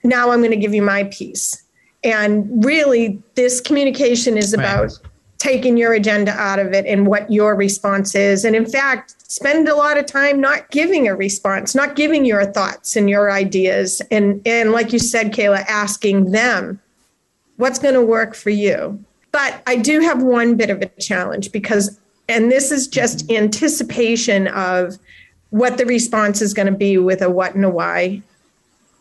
now 0.03 0.31
i'm 0.31 0.41
going 0.41 0.51
to 0.51 0.57
give 0.57 0.75
you 0.75 0.83
my 0.83 1.05
piece. 1.05 1.63
And 2.03 2.65
really 2.65 3.23
this 3.35 3.61
communication 3.61 4.37
is 4.39 4.53
about 4.55 4.85
Right. 4.85 4.99
taking 5.39 5.77
your 5.77 5.93
agenda 5.93 6.33
out 6.33 6.59
of 6.59 6.73
it 6.73 6.87
and 6.87 7.07
what 7.07 7.31
your 7.31 7.55
response 7.55 8.15
is. 8.15 8.45
And 8.45 8.57
in 8.57 8.67
fact 8.67 9.15
spend 9.31 9.69
a 9.69 9.77
lot 9.77 9.97
of 9.97 10.07
time 10.07 10.41
not 10.41 10.71
giving 10.71 11.07
a 11.09 11.15
response 11.15 11.75
not 11.75 11.95
giving 11.95 12.25
your 12.25 12.45
thoughts 12.45 12.97
and 12.97 13.09
your 13.09 13.31
ideas 13.31 14.03
and 14.11 14.43
and 14.45 14.73
like 14.73 14.93
you 14.93 14.99
said 14.99 15.33
kayla 15.33 15.65
asking 15.69 16.33
them 16.33 16.81
what's 17.61 17.79
going 17.79 17.95
to 17.95 18.02
work 18.02 18.35
for 18.35 18.50
you. 18.50 19.02
But 19.33 19.62
i 19.67 19.76
do 19.76 20.00
have 20.00 20.23
one 20.23 20.57
bit 20.57 20.71
of 20.71 20.83
a 20.83 20.87
challenge 21.00 21.52
because 21.52 22.00
and 22.29 22.50
this 22.50 22.71
is 22.71 22.87
just 22.88 23.31
anticipation 23.31 24.47
of 24.49 24.99
what 25.50 25.79
the 25.79 25.87
response 25.87 26.40
is 26.40 26.55
going 26.55 26.67
to 26.67 26.79
be 26.79 26.97
with 26.97 27.23
a 27.23 27.31
what 27.31 27.55
and 27.55 27.64
a 27.64 27.71
why. 27.71 28.23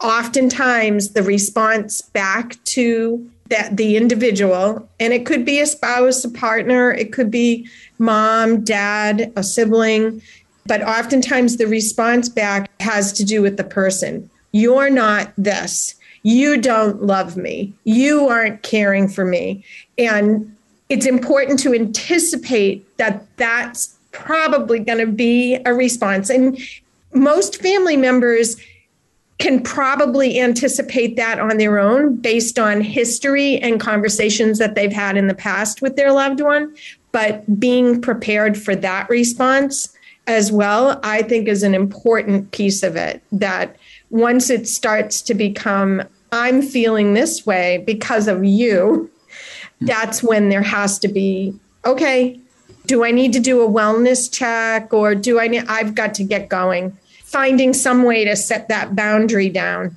Oftentimes 0.01 1.09
the 1.09 1.23
response 1.23 2.01
back 2.01 2.63
to 2.65 3.29
that 3.49 3.77
the 3.77 3.97
individual 3.97 4.87
and 4.99 5.13
it 5.13 5.25
could 5.25 5.43
be 5.43 5.59
a 5.59 5.65
spouse 5.65 6.23
a 6.23 6.29
partner 6.29 6.91
it 6.91 7.11
could 7.11 7.31
be 7.31 7.67
mom 7.97 8.63
dad 8.63 9.33
a 9.35 9.43
sibling 9.43 10.21
but 10.69 10.83
oftentimes 10.83 11.57
the 11.57 11.65
response 11.65 12.29
back 12.29 12.69
has 12.79 13.11
to 13.13 13.25
do 13.25 13.41
with 13.41 13.57
the 13.57 13.63
person. 13.63 14.29
You're 14.51 14.91
not 14.91 15.33
this 15.35 15.95
you 16.23 16.59
don't 16.59 17.03
love 17.03 17.37
me 17.37 17.73
you 17.83 18.27
aren't 18.27 18.61
caring 18.63 19.07
for 19.07 19.25
me 19.25 19.63
and 19.97 20.55
it's 20.89 21.05
important 21.05 21.59
to 21.59 21.73
anticipate 21.73 22.97
that 22.97 23.25
that's 23.37 23.95
probably 24.11 24.79
going 24.79 24.97
to 24.97 25.11
be 25.11 25.55
a 25.65 25.73
response 25.73 26.29
and 26.29 26.57
most 27.13 27.61
family 27.61 27.97
members 27.97 28.55
can 29.39 29.63
probably 29.63 30.39
anticipate 30.39 31.15
that 31.15 31.39
on 31.39 31.57
their 31.57 31.79
own 31.79 32.15
based 32.17 32.59
on 32.59 32.81
history 32.81 33.57
and 33.59 33.79
conversations 33.79 34.59
that 34.59 34.75
they've 34.75 34.91
had 34.91 35.15
in 35.15 35.27
the 35.27 35.33
past 35.33 35.81
with 35.81 35.95
their 35.95 36.11
loved 36.11 36.41
one. 36.41 36.75
But 37.13 37.59
being 37.59 38.01
prepared 38.01 38.57
for 38.57 38.75
that 38.75 39.09
response 39.09 39.95
as 40.27 40.51
well, 40.51 40.99
I 41.03 41.23
think 41.23 41.47
is 41.47 41.63
an 41.63 41.73
important 41.73 42.51
piece 42.51 42.83
of 42.83 42.95
it. 42.97 43.23
That 43.31 43.77
once 44.09 44.49
it 44.49 44.67
starts 44.67 45.21
to 45.23 45.33
become, 45.33 46.03
I'm 46.31 46.61
feeling 46.61 47.13
this 47.13 47.45
way 47.45 47.83
because 47.85 48.27
of 48.27 48.43
you, 48.43 49.09
that's 49.81 50.21
when 50.21 50.49
there 50.49 50.63
has 50.63 50.99
to 50.99 51.07
be, 51.07 51.57
okay, 51.85 52.39
do 52.85 53.03
I 53.03 53.11
need 53.11 53.33
to 53.33 53.39
do 53.39 53.61
a 53.61 53.69
wellness 53.69 54.31
check 54.31 54.93
or 54.93 55.15
do 55.15 55.39
I 55.39 55.47
need, 55.47 55.65
I've 55.67 55.95
got 55.95 56.13
to 56.15 56.23
get 56.23 56.49
going 56.49 56.97
finding 57.29 57.73
some 57.73 58.03
way 58.03 58.25
to 58.25 58.35
set 58.35 58.67
that 58.69 58.95
boundary 58.95 59.49
down. 59.49 59.95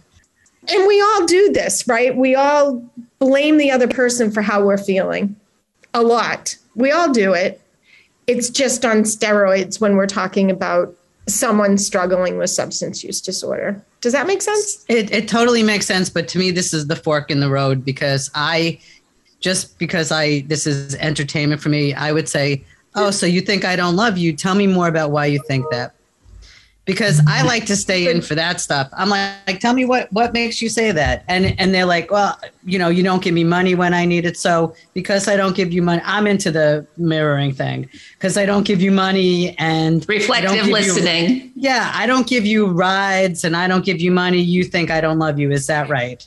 And 0.68 0.86
we 0.86 1.00
all 1.00 1.24
do 1.24 1.50
this, 1.52 1.88
right? 1.88 2.14
We 2.14 2.34
all 2.34 2.84
blame 3.18 3.56
the 3.56 3.70
other 3.70 3.88
person 3.88 4.30
for 4.30 4.42
how 4.42 4.62
we're 4.62 4.76
feeling 4.76 5.34
a 5.94 6.02
lot. 6.02 6.56
We 6.74 6.92
all 6.92 7.10
do 7.10 7.32
it. 7.32 7.60
It's 8.26 8.50
just 8.50 8.84
on 8.84 8.98
steroids 8.98 9.80
when 9.80 9.96
we're 9.96 10.06
talking 10.06 10.50
about 10.50 10.94
someone 11.26 11.78
struggling 11.78 12.36
with 12.36 12.50
substance 12.50 13.02
use 13.02 13.20
disorder. 13.20 13.82
Does 14.02 14.12
that 14.12 14.26
make 14.26 14.42
sense? 14.42 14.84
It, 14.88 15.12
it 15.12 15.28
totally 15.28 15.62
makes 15.62 15.86
sense, 15.86 16.10
but 16.10 16.26
to 16.28 16.38
me, 16.38 16.50
this 16.50 16.74
is 16.74 16.88
the 16.88 16.96
fork 16.96 17.30
in 17.30 17.38
the 17.38 17.48
road 17.48 17.84
because 17.84 18.30
I, 18.34 18.80
just 19.38 19.78
because 19.78 20.10
I, 20.10 20.40
this 20.40 20.66
is 20.66 20.96
entertainment 20.96 21.62
for 21.62 21.68
me, 21.68 21.94
I 21.94 22.12
would 22.12 22.28
say, 22.28 22.64
oh, 22.96 23.12
so 23.12 23.26
you 23.26 23.40
think 23.40 23.64
I 23.64 23.76
don't 23.76 23.94
love 23.94 24.18
you? 24.18 24.32
Tell 24.32 24.56
me 24.56 24.66
more 24.66 24.88
about 24.88 25.12
why 25.12 25.26
you 25.26 25.40
think 25.46 25.64
that. 25.70 25.94
Because 26.84 27.20
I 27.28 27.42
like 27.42 27.64
to 27.66 27.76
stay 27.76 28.10
in 28.10 28.22
for 28.22 28.34
that 28.34 28.60
stuff. 28.60 28.88
I'm 28.92 29.08
like, 29.08 29.30
like, 29.46 29.60
tell 29.60 29.72
me 29.72 29.84
what 29.84 30.12
what 30.12 30.32
makes 30.32 30.60
you 30.60 30.68
say 30.68 30.90
that, 30.90 31.22
and 31.28 31.54
and 31.60 31.72
they're 31.72 31.84
like, 31.86 32.10
well, 32.10 32.36
you 32.64 32.76
know, 32.76 32.88
you 32.88 33.04
don't 33.04 33.22
give 33.22 33.34
me 33.34 33.44
money 33.44 33.76
when 33.76 33.94
I 33.94 34.04
need 34.04 34.24
it, 34.26 34.36
so 34.36 34.74
because 34.92 35.28
I 35.28 35.36
don't 35.36 35.54
give 35.54 35.72
you 35.72 35.80
money, 35.80 36.02
I'm 36.04 36.26
into 36.26 36.50
the 36.50 36.84
mirroring 36.96 37.52
thing 37.52 37.88
because 38.14 38.36
I 38.36 38.46
don't 38.46 38.64
give 38.66 38.82
you 38.82 38.90
money 38.90 39.56
and 39.58 40.04
Reflective 40.08 40.52
give 40.54 40.66
you- 40.66 40.72
listening. 40.72 41.52
yeah, 41.54 41.92
I 41.94 42.06
don't 42.06 42.26
give 42.26 42.44
you 42.44 42.66
rides 42.66 43.44
and 43.44 43.56
I 43.56 43.68
don't 43.68 43.84
give 43.84 44.00
you 44.00 44.10
money. 44.10 44.40
You 44.40 44.64
think 44.64 44.90
I 44.90 45.00
don't 45.00 45.20
love 45.20 45.38
you. 45.38 45.52
Is 45.52 45.68
that 45.68 45.88
right? 45.88 46.26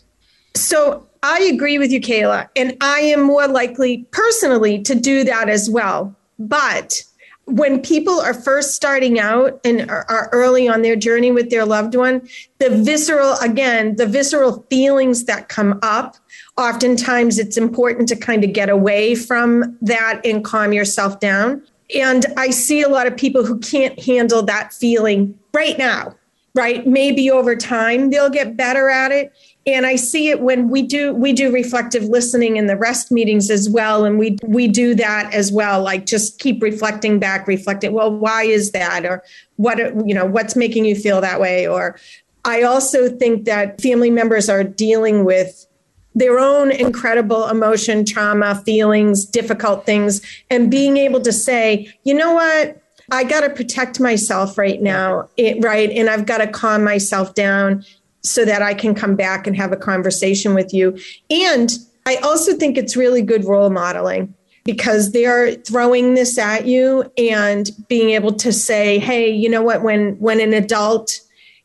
So 0.55 1.05
I 1.21 1.39
agree 1.53 1.77
with 1.79 1.91
you, 1.91 1.99
Kayla, 1.99 2.47
and 2.55 2.77
I 2.79 2.99
am 3.01 3.23
more 3.23 3.45
likely 3.49 4.05
personally 4.11 4.81
to 4.83 4.95
do 4.95 5.25
that 5.25 5.49
as 5.49 5.69
well. 5.69 6.15
But 6.39 7.03
when 7.45 7.81
people 7.81 8.19
are 8.19 8.33
first 8.33 8.73
starting 8.73 9.19
out 9.19 9.59
and 9.63 9.89
are, 9.89 10.29
early 10.31 10.67
on 10.67 10.81
their 10.81 10.95
journey 10.95 11.31
with 11.31 11.49
their 11.49 11.65
loved 11.65 11.95
one, 11.95 12.27
the 12.57 12.69
visceral, 12.69 13.33
again, 13.35 13.95
the 13.97 14.07
visceral 14.07 14.65
feelings 14.69 15.25
that 15.25 15.47
come 15.47 15.79
up, 15.83 16.17
oftentimes 16.57 17.37
it's 17.37 17.57
important 17.57 18.09
to 18.09 18.15
kind 18.15 18.43
of 18.43 18.53
get 18.53 18.69
away 18.69 19.13
from 19.13 19.77
that 19.81 20.21
and 20.25 20.43
calm 20.43 20.73
yourself 20.73 21.19
down. 21.19 21.61
And 21.95 22.25
I 22.35 22.49
see 22.49 22.81
a 22.81 22.89
lot 22.89 23.05
of 23.05 23.15
people 23.15 23.45
who 23.45 23.59
can't 23.59 23.99
handle 23.99 24.41
that 24.43 24.73
feeling 24.73 25.37
right 25.53 25.77
now, 25.77 26.15
right? 26.55 26.87
Maybe 26.87 27.29
over 27.29 27.55
time 27.55 28.09
they'll 28.09 28.29
get 28.29 28.57
better 28.57 28.89
at 28.89 29.11
it. 29.11 29.31
And 29.67 29.87
i 29.87 29.95
see 29.95 30.29
it 30.29 30.41
when 30.41 30.69
we 30.69 30.83
do 30.83 31.13
we 31.13 31.33
do 31.33 31.51
reflective 31.51 32.03
listening 32.03 32.55
in 32.57 32.67
the 32.67 32.77
rest 32.77 33.11
meetings 33.11 33.49
as 33.49 33.69
well. 33.69 34.05
And 34.05 34.17
we 34.17 34.37
we 34.43 34.67
do 34.67 34.95
that 34.95 35.33
as 35.33 35.51
well 35.51 35.81
like 35.81 36.05
just 36.05 36.39
keep 36.39 36.61
reflecting 36.61 37.19
back 37.19 37.47
reflecting 37.47 37.93
well 37.93 38.15
why 38.15 38.43
is 38.43 38.71
that? 38.71 39.05
Or 39.05 39.23
what 39.57 39.77
you 40.07 40.13
know 40.13 40.25
what's 40.25 40.55
making 40.55 40.85
you 40.85 40.95
feel 40.95 41.19
that 41.21 41.39
way? 41.39 41.67
Or 41.67 41.99
i 42.45 42.61
also 42.61 43.09
think 43.09 43.45
that 43.45 43.81
family 43.81 44.11
members 44.11 44.49
are 44.49 44.63
dealing 44.63 45.25
with 45.25 45.67
their 46.13 46.39
own 46.39 46.71
incredible 46.71 47.47
emotion 47.49 48.05
trauma 48.05 48.55
feelings 48.65 49.25
difficult 49.25 49.85
things. 49.85 50.21
And 50.49 50.71
being 50.71 50.95
able 50.97 51.21
to 51.21 51.33
say 51.33 51.91
you 52.03 52.13
know 52.13 52.33
what 52.35 52.81
I 53.11 53.23
got 53.23 53.41
to 53.41 53.49
protect 53.49 53.99
myself 53.99 54.57
right 54.57 54.81
now, 54.81 55.29
it, 55.37 55.63
right? 55.63 55.89
And 55.91 56.09
I've 56.09 56.25
got 56.25 56.39
to 56.39 56.47
calm 56.47 56.83
myself 56.83 57.33
down 57.35 57.85
so 58.21 58.43
that 58.45 58.61
I 58.61 58.73
can 58.73 58.95
come 58.95 59.15
back 59.15 59.45
and 59.45 59.55
have 59.55 59.71
a 59.71 59.77
conversation 59.77 60.55
with 60.55 60.73
you. 60.73 60.97
And 61.29 61.71
I 62.05 62.15
also 62.17 62.55
think 62.55 62.77
it's 62.77 62.95
really 62.95 63.21
good 63.21 63.45
role 63.45 63.69
modeling 63.69 64.33
because 64.63 65.11
they're 65.11 65.53
throwing 65.53 66.15
this 66.15 66.37
at 66.37 66.65
you 66.65 67.11
and 67.17 67.69
being 67.87 68.09
able 68.11 68.33
to 68.33 68.51
say, 68.51 68.97
"Hey, 68.97 69.29
you 69.29 69.47
know 69.47 69.61
what? 69.61 69.83
When 69.83 70.15
when 70.19 70.39
an 70.39 70.53
adult 70.53 71.19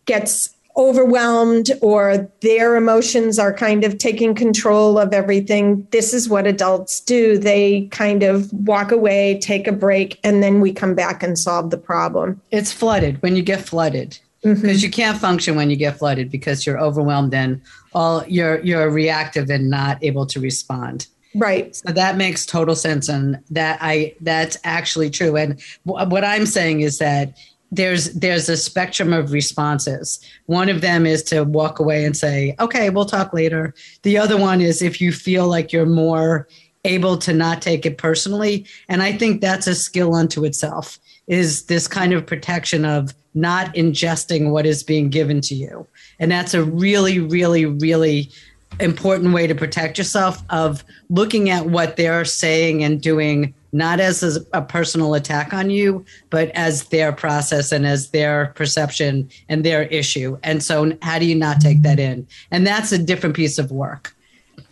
gets 0.04 0.50
overwhelmed 0.76 1.70
or 1.80 2.30
their 2.40 2.76
emotions 2.76 3.38
are 3.38 3.52
kind 3.52 3.84
of 3.84 3.98
taking 3.98 4.34
control 4.34 4.98
of 4.98 5.12
everything, 5.12 5.86
this 5.90 6.14
is 6.14 6.28
what 6.28 6.46
adults 6.46 7.00
do. 7.00 7.38
They 7.38 7.88
kind 7.90 8.22
of 8.22 8.52
walk 8.52 8.92
away, 8.92 9.38
take 9.40 9.66
a 9.66 9.72
break, 9.72 10.18
and 10.24 10.42
then 10.42 10.60
we 10.60 10.72
come 10.72 10.94
back 10.94 11.22
and 11.22 11.38
solve 11.38 11.70
the 11.70 11.78
problem." 11.78 12.40
It's 12.50 12.72
flooded 12.72 13.20
when 13.22 13.36
you 13.36 13.42
get 13.42 13.60
flooded 13.60 14.18
mm-hmm. 14.44 14.60
because 14.60 14.82
you 14.82 14.90
can't 14.90 15.18
function 15.18 15.56
when 15.56 15.70
you 15.70 15.76
get 15.76 15.98
flooded 15.98 16.30
because 16.30 16.66
you're 16.66 16.80
overwhelmed 16.80 17.34
and 17.34 17.60
all 17.92 18.24
you're 18.26 18.60
you're 18.60 18.90
reactive 18.90 19.50
and 19.50 19.70
not 19.70 20.02
able 20.02 20.26
to 20.26 20.40
respond. 20.40 21.06
Right. 21.34 21.76
So 21.76 21.92
that 21.92 22.16
makes 22.16 22.44
total 22.44 22.74
sense, 22.74 23.08
and 23.08 23.38
that 23.50 23.78
I 23.80 24.14
that's 24.20 24.56
actually 24.64 25.10
true. 25.10 25.36
And 25.36 25.60
wh- 25.84 26.08
what 26.10 26.24
I'm 26.24 26.46
saying 26.46 26.80
is 26.80 26.98
that 26.98 27.36
there's 27.72 28.12
there's 28.14 28.48
a 28.48 28.56
spectrum 28.56 29.12
of 29.12 29.32
responses. 29.32 30.18
One 30.46 30.68
of 30.68 30.80
them 30.80 31.06
is 31.06 31.22
to 31.24 31.44
walk 31.44 31.78
away 31.78 32.04
and 32.04 32.16
say, 32.16 32.56
"Okay, 32.58 32.90
we'll 32.90 33.04
talk 33.04 33.32
later." 33.32 33.74
The 34.02 34.18
other 34.18 34.36
one 34.36 34.60
is 34.60 34.82
if 34.82 35.00
you 35.00 35.12
feel 35.12 35.46
like 35.46 35.72
you're 35.72 35.86
more 35.86 36.48
able 36.84 37.18
to 37.18 37.32
not 37.32 37.60
take 37.60 37.84
it 37.84 37.98
personally. 37.98 38.66
And 38.88 39.02
I 39.02 39.12
think 39.12 39.40
that's 39.40 39.66
a 39.66 39.74
skill 39.74 40.14
unto 40.14 40.44
itself 40.44 40.98
is 41.26 41.66
this 41.66 41.86
kind 41.86 42.12
of 42.12 42.26
protection 42.26 42.84
of 42.84 43.14
not 43.34 43.72
ingesting 43.74 44.50
what 44.50 44.66
is 44.66 44.82
being 44.82 45.10
given 45.10 45.40
to 45.42 45.54
you. 45.54 45.86
And 46.18 46.32
that's 46.32 46.54
a 46.54 46.64
really, 46.64 47.20
really, 47.20 47.66
really 47.66 48.30
important 48.78 49.34
way 49.34 49.46
to 49.46 49.54
protect 49.54 49.98
yourself 49.98 50.42
of 50.50 50.84
looking 51.08 51.50
at 51.50 51.66
what 51.66 51.96
they're 51.96 52.24
saying 52.24 52.84
and 52.84 53.00
doing 53.00 53.54
not 53.72 54.00
as 54.00 54.44
a 54.52 54.62
personal 54.62 55.14
attack 55.14 55.52
on 55.52 55.70
you 55.70 56.04
but 56.30 56.48
as 56.50 56.84
their 56.84 57.12
process 57.12 57.72
and 57.72 57.86
as 57.86 58.10
their 58.10 58.46
perception 58.56 59.28
and 59.48 59.64
their 59.64 59.82
issue. 59.84 60.38
And 60.42 60.62
so 60.62 60.96
how 61.02 61.18
do 61.18 61.26
you 61.26 61.34
not 61.34 61.60
take 61.60 61.82
that 61.82 61.98
in? 61.98 62.26
And 62.50 62.66
that's 62.66 62.92
a 62.92 62.98
different 62.98 63.36
piece 63.36 63.58
of 63.58 63.70
work. 63.70 64.14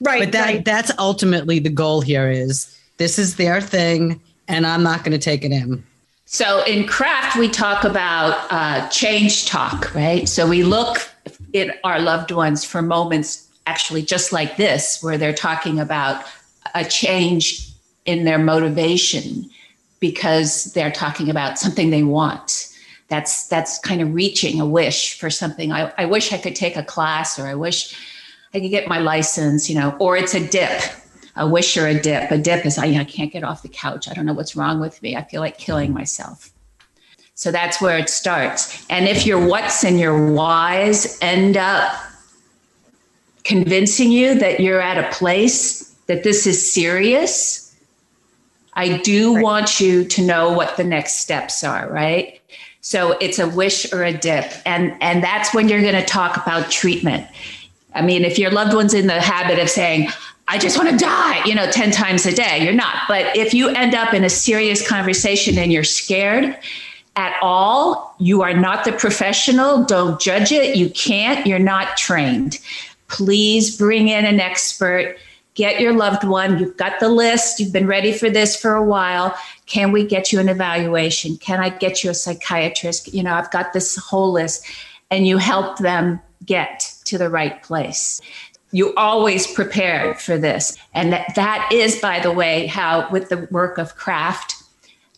Right 0.00 0.20
but 0.20 0.32
that 0.32 0.44
right. 0.44 0.64
that's 0.64 0.92
ultimately 0.98 1.58
the 1.58 1.70
goal 1.70 2.00
here 2.00 2.30
is 2.30 2.76
this 2.98 3.18
is 3.18 3.36
their 3.36 3.60
thing 3.60 4.20
and 4.46 4.64
i'm 4.64 4.82
not 4.82 5.02
going 5.02 5.12
to 5.12 5.18
take 5.18 5.44
it 5.44 5.52
in. 5.52 5.84
So 6.24 6.62
in 6.64 6.86
craft 6.86 7.36
we 7.36 7.48
talk 7.48 7.84
about 7.84 8.46
uh, 8.50 8.88
change 8.88 9.46
talk 9.46 9.94
right? 9.94 10.28
So 10.28 10.48
we 10.48 10.62
look 10.62 11.08
at 11.54 11.78
our 11.84 12.00
loved 12.00 12.30
ones 12.30 12.64
for 12.64 12.82
moments 12.82 13.47
actually 13.68 14.02
just 14.02 14.32
like 14.32 14.56
this, 14.56 15.02
where 15.02 15.18
they're 15.18 15.32
talking 15.34 15.78
about 15.78 16.24
a 16.74 16.84
change 16.84 17.68
in 18.04 18.24
their 18.24 18.38
motivation 18.38 19.48
because 20.00 20.72
they're 20.72 20.92
talking 20.92 21.28
about 21.28 21.58
something 21.58 21.90
they 21.90 22.02
want. 22.02 22.74
That's 23.08 23.48
that's 23.48 23.78
kind 23.78 24.00
of 24.00 24.14
reaching 24.14 24.60
a 24.60 24.66
wish 24.66 25.18
for 25.18 25.30
something. 25.30 25.72
I, 25.72 25.92
I 25.98 26.04
wish 26.06 26.32
I 26.32 26.38
could 26.38 26.56
take 26.56 26.76
a 26.76 26.82
class, 26.82 27.38
or 27.38 27.46
I 27.46 27.54
wish 27.54 27.94
I 28.54 28.60
could 28.60 28.70
get 28.70 28.88
my 28.88 29.00
license, 29.00 29.68
you 29.68 29.78
know, 29.78 29.96
or 29.98 30.16
it's 30.16 30.34
a 30.34 30.46
dip, 30.46 30.80
a 31.36 31.46
wish 31.46 31.76
or 31.76 31.86
a 31.86 32.00
dip. 32.00 32.30
A 32.30 32.38
dip 32.38 32.64
is 32.66 32.78
I, 32.78 32.86
I 32.86 33.04
can't 33.04 33.32
get 33.32 33.44
off 33.44 33.62
the 33.62 33.68
couch. 33.68 34.08
I 34.08 34.14
don't 34.14 34.26
know 34.26 34.34
what's 34.34 34.56
wrong 34.56 34.80
with 34.80 35.02
me. 35.02 35.16
I 35.16 35.24
feel 35.24 35.40
like 35.40 35.58
killing 35.58 35.92
myself. 35.92 36.52
So 37.34 37.52
that's 37.52 37.80
where 37.80 37.98
it 37.98 38.10
starts. 38.10 38.84
And 38.90 39.06
if 39.06 39.24
your 39.24 39.40
what's 39.46 39.84
and 39.84 40.00
your 40.00 40.32
whys 40.32 41.18
end 41.22 41.56
up 41.56 41.92
convincing 43.48 44.12
you 44.12 44.38
that 44.38 44.60
you're 44.60 44.80
at 44.80 45.02
a 45.02 45.10
place 45.16 45.88
that 46.06 46.22
this 46.22 46.46
is 46.46 46.72
serious, 46.72 47.74
I 48.74 48.98
do 48.98 49.34
right. 49.34 49.42
want 49.42 49.80
you 49.80 50.04
to 50.04 50.22
know 50.22 50.52
what 50.52 50.76
the 50.76 50.84
next 50.84 51.20
steps 51.20 51.64
are, 51.64 51.90
right? 51.90 52.40
So 52.82 53.12
it's 53.18 53.38
a 53.38 53.48
wish 53.48 53.90
or 53.92 54.04
a 54.04 54.12
dip. 54.12 54.52
And 54.64 54.94
and 55.02 55.24
that's 55.24 55.52
when 55.52 55.68
you're 55.68 55.80
going 55.80 55.94
to 55.94 56.04
talk 56.04 56.36
about 56.36 56.70
treatment. 56.70 57.26
I 57.94 58.02
mean, 58.02 58.24
if 58.24 58.38
your 58.38 58.50
loved 58.50 58.74
one's 58.74 58.94
in 58.94 59.06
the 59.06 59.20
habit 59.20 59.58
of 59.58 59.68
saying, 59.68 60.10
I 60.46 60.58
just 60.58 60.78
want 60.78 60.90
to 60.90 60.96
die, 60.96 61.42
you 61.44 61.54
know, 61.54 61.70
10 61.70 61.90
times 61.90 62.26
a 62.26 62.34
day, 62.34 62.62
you're 62.62 62.72
not. 62.72 62.96
But 63.08 63.34
if 63.36 63.52
you 63.52 63.70
end 63.70 63.94
up 63.94 64.14
in 64.14 64.24
a 64.24 64.30
serious 64.30 64.86
conversation 64.86 65.58
and 65.58 65.72
you're 65.72 65.84
scared 65.84 66.56
at 67.16 67.36
all, 67.42 68.14
you 68.18 68.42
are 68.42 68.54
not 68.54 68.84
the 68.84 68.92
professional. 68.92 69.84
Don't 69.84 70.20
judge 70.20 70.52
it. 70.52 70.76
You 70.76 70.90
can't. 70.90 71.46
You're 71.46 71.58
not 71.58 71.96
trained 71.96 72.58
please 73.08 73.76
bring 73.76 74.08
in 74.08 74.24
an 74.24 74.40
expert. 74.40 75.16
Get 75.54 75.80
your 75.80 75.92
loved 75.92 76.24
one. 76.24 76.58
You've 76.58 76.76
got 76.76 77.00
the 77.00 77.08
list. 77.08 77.58
You've 77.58 77.72
been 77.72 77.88
ready 77.88 78.12
for 78.12 78.30
this 78.30 78.54
for 78.54 78.74
a 78.74 78.84
while. 78.84 79.36
Can 79.66 79.90
we 79.90 80.06
get 80.06 80.32
you 80.32 80.38
an 80.38 80.48
evaluation? 80.48 81.36
Can 81.36 81.58
i 81.58 81.68
get 81.68 82.04
you 82.04 82.10
a 82.10 82.14
psychiatrist? 82.14 83.12
You 83.12 83.22
know 83.22 83.34
i've 83.34 83.50
got 83.50 83.72
this 83.72 83.96
whole 83.96 84.32
list. 84.32 84.64
And 85.10 85.26
you 85.26 85.38
help 85.38 85.78
them 85.78 86.20
get 86.44 86.92
to 87.04 87.16
the 87.16 87.30
right 87.30 87.62
place. 87.62 88.20
You 88.72 88.94
always 88.96 89.46
prepared 89.46 90.20
for 90.20 90.36
this. 90.36 90.76
And 90.92 91.14
that, 91.14 91.34
that 91.34 91.70
is 91.72 91.98
by 91.98 92.20
the 92.20 92.30
way 92.30 92.66
how 92.66 93.10
with 93.10 93.30
the 93.30 93.48
work 93.50 93.78
of 93.78 93.96
craft 93.96 94.54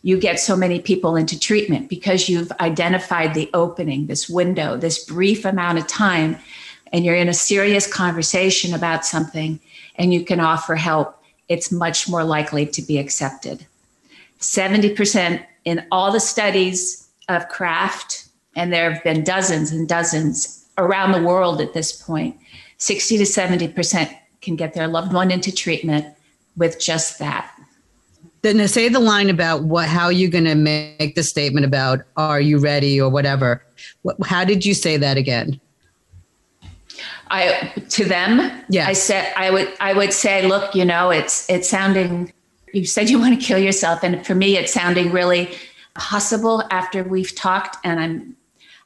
you 0.03 0.19
get 0.19 0.39
so 0.39 0.55
many 0.55 0.79
people 0.79 1.15
into 1.15 1.37
treatment 1.37 1.87
because 1.87 2.27
you've 2.27 2.51
identified 2.53 3.33
the 3.33 3.49
opening 3.53 4.07
this 4.07 4.27
window 4.27 4.75
this 4.75 5.05
brief 5.05 5.45
amount 5.45 5.77
of 5.77 5.85
time 5.87 6.37
and 6.91 7.05
you're 7.05 7.15
in 7.15 7.29
a 7.29 7.33
serious 7.33 7.91
conversation 7.91 8.73
about 8.73 9.05
something 9.05 9.59
and 9.95 10.13
you 10.13 10.23
can 10.23 10.39
offer 10.39 10.75
help, 10.75 11.23
it's 11.47 11.71
much 11.71 12.09
more 12.09 12.23
likely 12.23 12.65
to 12.65 12.81
be 12.81 12.97
accepted. 12.97 13.65
70% 14.39 15.43
in 15.65 15.85
all 15.91 16.11
the 16.11 16.19
studies 16.19 17.09
of 17.29 17.47
craft, 17.49 18.25
and 18.55 18.73
there 18.73 18.91
have 18.91 19.03
been 19.03 19.23
dozens 19.23 19.71
and 19.71 19.87
dozens 19.87 20.65
around 20.77 21.11
the 21.11 21.21
world 21.21 21.61
at 21.61 21.73
this 21.73 22.01
point, 22.01 22.35
60 22.77 23.17
to 23.17 23.23
70% 23.23 24.17
can 24.41 24.55
get 24.55 24.73
their 24.73 24.87
loved 24.87 25.13
one 25.13 25.29
into 25.31 25.53
treatment 25.53 26.05
with 26.57 26.79
just 26.79 27.19
that. 27.19 27.53
Then 28.41 28.57
to 28.57 28.67
say 28.67 28.89
the 28.89 28.99
line 28.99 29.29
about 29.29 29.63
what, 29.63 29.87
how 29.87 30.05
are 30.05 30.11
you 30.11 30.27
going 30.27 30.45
to 30.45 30.55
make 30.55 31.13
the 31.13 31.21
statement 31.21 31.65
about, 31.65 32.01
are 32.17 32.41
you 32.41 32.57
ready 32.57 32.99
or 32.99 33.07
whatever. 33.07 33.63
How 34.25 34.43
did 34.43 34.65
you 34.65 34.73
say 34.73 34.97
that 34.97 35.15
again? 35.15 35.61
I 37.29 37.71
to 37.89 38.05
them, 38.05 38.51
yeah. 38.69 38.87
I 38.87 38.93
said 38.93 39.31
I 39.35 39.51
would 39.51 39.71
I 39.79 39.93
would 39.93 40.13
say, 40.13 40.47
look, 40.47 40.75
you 40.75 40.85
know, 40.85 41.09
it's 41.09 41.49
it's 41.49 41.69
sounding. 41.69 42.33
You 42.73 42.85
said 42.85 43.09
you 43.09 43.19
want 43.23 43.39
to 43.39 43.45
kill 43.45 43.59
yourself, 43.59 44.03
and 44.03 44.25
for 44.25 44.35
me, 44.35 44.57
it's 44.57 44.73
sounding 44.73 45.11
really 45.11 45.55
possible 45.93 46.63
after 46.71 47.03
we've 47.03 47.35
talked. 47.35 47.77
And 47.83 47.99
I'm 47.99 48.35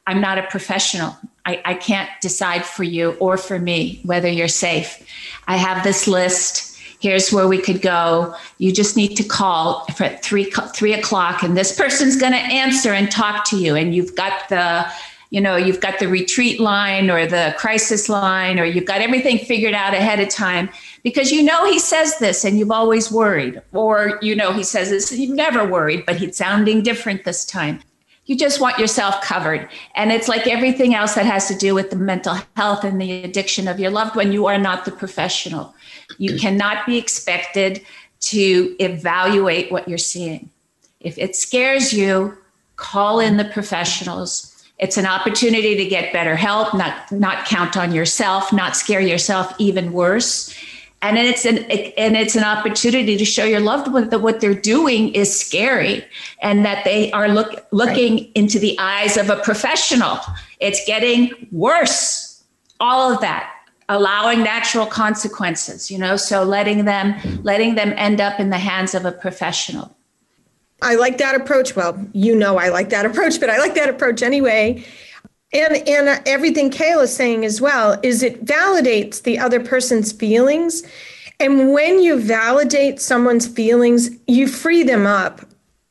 I'm 0.06 0.20
not 0.20 0.38
a 0.38 0.42
professional. 0.44 1.16
I, 1.44 1.62
I 1.64 1.74
can't 1.74 2.10
decide 2.20 2.64
for 2.64 2.84
you 2.84 3.12
or 3.20 3.36
for 3.36 3.58
me 3.58 4.00
whether 4.04 4.28
you're 4.28 4.48
safe. 4.48 5.04
I 5.46 5.56
have 5.56 5.84
this 5.84 6.08
list. 6.08 6.76
Here's 7.00 7.32
where 7.32 7.46
we 7.46 7.58
could 7.58 7.82
go. 7.82 8.34
You 8.58 8.72
just 8.72 8.96
need 8.96 9.16
to 9.16 9.24
call 9.24 9.84
for 9.96 10.08
three 10.08 10.50
three 10.74 10.94
o'clock, 10.94 11.42
and 11.42 11.56
this 11.56 11.76
person's 11.76 12.16
going 12.16 12.32
to 12.32 12.38
answer 12.38 12.92
and 12.92 13.10
talk 13.10 13.44
to 13.50 13.58
you. 13.58 13.74
And 13.76 13.94
you've 13.94 14.16
got 14.16 14.48
the 14.48 14.86
you 15.30 15.40
know 15.40 15.56
you've 15.56 15.80
got 15.80 15.98
the 15.98 16.08
retreat 16.08 16.60
line 16.60 17.10
or 17.10 17.26
the 17.26 17.54
crisis 17.58 18.08
line 18.08 18.58
or 18.58 18.64
you've 18.64 18.84
got 18.84 19.00
everything 19.00 19.38
figured 19.38 19.74
out 19.74 19.94
ahead 19.94 20.20
of 20.20 20.28
time 20.28 20.68
because 21.02 21.30
you 21.32 21.42
know 21.42 21.64
he 21.64 21.78
says 21.78 22.18
this 22.18 22.44
and 22.44 22.58
you've 22.58 22.70
always 22.70 23.10
worried. 23.10 23.60
Or 23.72 24.18
you 24.22 24.36
know 24.36 24.52
he 24.52 24.62
says 24.62 24.90
this 24.90 25.12
you've 25.12 25.34
never 25.34 25.66
worried 25.66 26.04
but 26.06 26.16
he's 26.16 26.36
sounding 26.36 26.82
different 26.82 27.24
this 27.24 27.44
time. 27.44 27.80
You 28.26 28.36
just 28.36 28.60
want 28.60 28.78
yourself 28.78 29.20
covered. 29.22 29.68
And 29.94 30.10
it's 30.10 30.26
like 30.26 30.48
everything 30.48 30.94
else 30.94 31.14
that 31.14 31.26
has 31.26 31.46
to 31.46 31.54
do 31.54 31.74
with 31.74 31.90
the 31.90 31.96
mental 31.96 32.36
health 32.56 32.82
and 32.82 33.00
the 33.00 33.22
addiction 33.22 33.68
of 33.68 33.78
your 33.78 33.92
loved 33.92 34.16
one. 34.16 34.32
You 34.32 34.46
are 34.46 34.58
not 34.58 34.84
the 34.84 34.90
professional. 34.90 35.74
You 36.18 36.36
cannot 36.36 36.86
be 36.86 36.98
expected 36.98 37.82
to 38.20 38.76
evaluate 38.80 39.70
what 39.70 39.88
you're 39.88 39.96
seeing. 39.96 40.50
If 40.98 41.18
it 41.18 41.36
scares 41.36 41.92
you 41.92 42.36
call 42.74 43.20
in 43.20 43.36
the 43.36 43.44
professionals 43.44 44.55
it's 44.78 44.98
an 44.98 45.06
opportunity 45.06 45.74
to 45.76 45.84
get 45.86 46.12
better 46.12 46.36
help, 46.36 46.74
not 46.74 47.10
not 47.10 47.46
count 47.46 47.76
on 47.76 47.92
yourself, 47.92 48.52
not 48.52 48.76
scare 48.76 49.00
yourself 49.00 49.54
even 49.58 49.92
worse. 49.92 50.54
And 51.00 51.16
it's 51.18 51.46
an 51.46 51.58
and 51.58 52.16
it's 52.16 52.36
an 52.36 52.44
opportunity 52.44 53.16
to 53.16 53.24
show 53.24 53.44
your 53.44 53.60
loved 53.60 53.90
one 53.92 54.10
that 54.10 54.18
what 54.20 54.40
they're 54.40 54.54
doing 54.54 55.14
is 55.14 55.38
scary 55.38 56.04
and 56.42 56.64
that 56.64 56.84
they 56.84 57.10
are 57.12 57.28
look, 57.28 57.66
looking 57.70 58.14
right. 58.14 58.32
into 58.34 58.58
the 58.58 58.78
eyes 58.78 59.16
of 59.16 59.30
a 59.30 59.36
professional. 59.36 60.18
It's 60.60 60.84
getting 60.86 61.48
worse. 61.52 62.42
All 62.80 63.12
of 63.12 63.20
that 63.20 63.52
allowing 63.88 64.42
natural 64.42 64.84
consequences 64.84 65.92
you 65.92 65.96
know 65.96 66.16
so 66.16 66.42
letting 66.42 66.86
them 66.86 67.14
letting 67.44 67.76
them 67.76 67.92
end 67.96 68.20
up 68.20 68.40
in 68.40 68.50
the 68.50 68.58
hands 68.58 68.96
of 68.96 69.04
a 69.04 69.12
professional 69.12 69.96
I 70.82 70.94
like 70.96 71.18
that 71.18 71.34
approach. 71.34 71.74
Well, 71.74 71.98
you 72.12 72.34
know, 72.34 72.58
I 72.58 72.68
like 72.68 72.90
that 72.90 73.06
approach, 73.10 73.40
but 73.40 73.50
I 73.50 73.58
like 73.58 73.74
that 73.74 73.88
approach 73.88 74.22
anyway. 74.22 74.84
And 75.52 75.76
and 75.88 76.22
everything 76.26 76.70
Kayla's 76.70 77.14
saying 77.14 77.44
as 77.44 77.60
well 77.60 77.98
is 78.02 78.22
it 78.22 78.44
validates 78.44 79.22
the 79.22 79.38
other 79.38 79.60
person's 79.60 80.12
feelings. 80.12 80.82
And 81.38 81.72
when 81.72 82.00
you 82.00 82.18
validate 82.18 83.00
someone's 83.00 83.46
feelings, 83.46 84.10
you 84.26 84.48
free 84.48 84.82
them 84.82 85.06
up. 85.06 85.42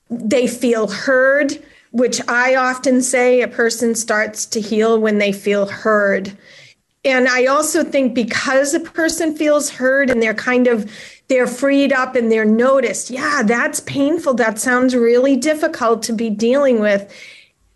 They 0.09 0.47
feel 0.47 0.87
heard, 0.87 1.63
which 1.91 2.19
I 2.27 2.55
often 2.55 3.01
say 3.01 3.41
a 3.41 3.47
person 3.47 3.95
starts 3.95 4.45
to 4.47 4.61
heal 4.61 4.99
when 4.99 5.19
they 5.19 5.31
feel 5.31 5.67
heard. 5.67 6.35
And 7.05 7.27
I 7.27 7.45
also 7.45 7.83
think 7.83 8.15
because 8.15 8.73
a 8.73 8.79
person 8.79 9.37
feels 9.37 9.69
heard 9.69 10.09
and 10.09 10.21
they're 10.21 10.33
kind 10.33 10.67
of 10.67 10.91
they're 11.27 11.47
freed 11.47 11.93
up 11.93 12.15
and 12.15 12.31
they're 12.31 12.45
noticed. 12.45 13.09
Yeah, 13.09 13.43
that's 13.43 13.79
painful. 13.81 14.33
That 14.35 14.59
sounds 14.59 14.95
really 14.95 15.35
difficult 15.35 16.03
to 16.03 16.13
be 16.13 16.29
dealing 16.29 16.79
with. 16.79 17.11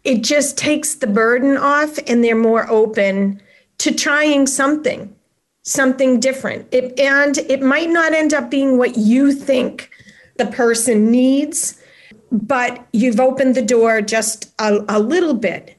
It 0.04 0.24
just 0.24 0.58
takes 0.58 0.96
the 0.96 1.08
burden 1.08 1.58
off 1.58 1.98
and 2.08 2.24
they're 2.24 2.36
more 2.36 2.70
open 2.70 3.42
to 3.80 3.94
trying 3.94 4.46
something, 4.46 5.16
something 5.64 6.20
different. 6.20 6.68
It, 6.72 7.00
and 7.00 7.38
it 7.38 7.62
might 7.62 7.90
not 7.90 8.14
end 8.14 8.34
up 8.34 8.52
being 8.52 8.78
what 8.78 8.98
you 8.98 9.32
think 9.32 9.90
the 10.38 10.46
person 10.46 11.12
needs, 11.12 11.80
but 12.32 12.86
you've 12.94 13.20
opened 13.20 13.56
the 13.56 13.62
door 13.62 14.02
just 14.02 14.54
a, 14.60 14.86
a 14.88 15.00
little 15.00 15.34
bit, 15.34 15.76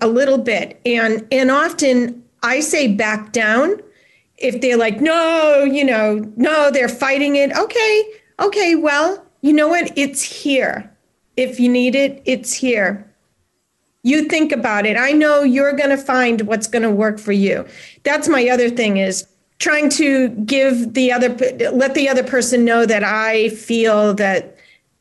a 0.00 0.06
little 0.06 0.38
bit. 0.38 0.80
And, 0.86 1.26
and 1.30 1.50
often 1.50 2.22
I 2.42 2.60
say 2.60 2.88
back 2.88 3.32
down 3.32 3.80
if 4.38 4.60
they're 4.60 4.76
like, 4.76 5.00
no, 5.00 5.64
you 5.64 5.84
know, 5.84 6.30
no, 6.36 6.70
they're 6.70 6.88
fighting 6.88 7.36
it. 7.36 7.52
Okay, 7.56 8.04
okay, 8.40 8.74
well, 8.74 9.24
you 9.42 9.52
know 9.52 9.68
what? 9.68 9.92
It's 9.96 10.22
here. 10.22 10.90
If 11.36 11.60
you 11.60 11.68
need 11.68 11.94
it, 11.94 12.22
it's 12.24 12.54
here. 12.54 13.06
You 14.02 14.24
think 14.24 14.50
about 14.50 14.86
it. 14.86 14.96
I 14.96 15.12
know 15.12 15.42
you're 15.42 15.74
going 15.74 15.90
to 15.90 15.98
find 15.98 16.42
what's 16.42 16.66
going 16.66 16.82
to 16.82 16.90
work 16.90 17.18
for 17.18 17.32
you. 17.32 17.66
That's 18.02 18.28
my 18.28 18.48
other 18.48 18.70
thing 18.70 18.96
is 18.96 19.26
trying 19.58 19.90
to 19.90 20.30
give 20.30 20.94
the 20.94 21.12
other 21.12 21.28
let 21.72 21.94
the 21.94 22.08
other 22.08 22.24
person 22.24 22.64
know 22.64 22.86
that 22.86 23.04
I 23.04 23.50
feel 23.50 24.14
that 24.14 24.56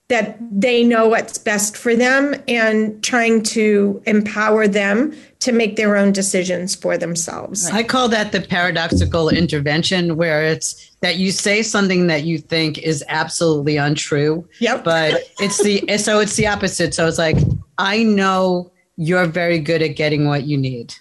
that 0.10 0.38
they 0.52 0.84
know 0.84 1.08
what's 1.08 1.38
best 1.38 1.78
for 1.78 1.96
them 1.96 2.36
and 2.48 3.02
trying 3.04 3.44
to 3.44 4.02
empower 4.08 4.68
them 4.68 5.16
to 5.40 5.52
make 5.52 5.76
their 5.76 5.96
own 5.96 6.12
decisions 6.12 6.74
for 6.74 6.98
themselves. 6.98 7.70
I 7.70 7.84
call 7.84 8.10
that 8.10 8.32
the 8.32 8.42
paradoxical 8.42 9.30
intervention, 9.30 10.18
where 10.18 10.44
it's 10.44 10.90
that 11.02 11.18
you 11.18 11.32
say 11.32 11.62
something 11.62 12.08
that 12.08 12.24
you 12.24 12.40
think 12.40 12.80
is 12.80 13.04
absolutely 13.08 13.78
untrue. 13.78 14.48
Yep. 14.60 14.84
But 14.84 15.22
it's 15.40 15.64
the 15.64 15.86
so 15.98 16.20
it's 16.20 16.36
the 16.36 16.48
opposite. 16.48 16.96
So 16.96 17.08
it's 17.08 17.20
like, 17.20 17.38
I 17.78 18.02
know 18.04 18.72
you're 18.98 19.28
very 19.28 19.60
good 19.60 19.84
at 19.84 19.96
getting 19.96 20.28
what 20.28 20.44
you 20.44 20.58
need. 20.58 20.96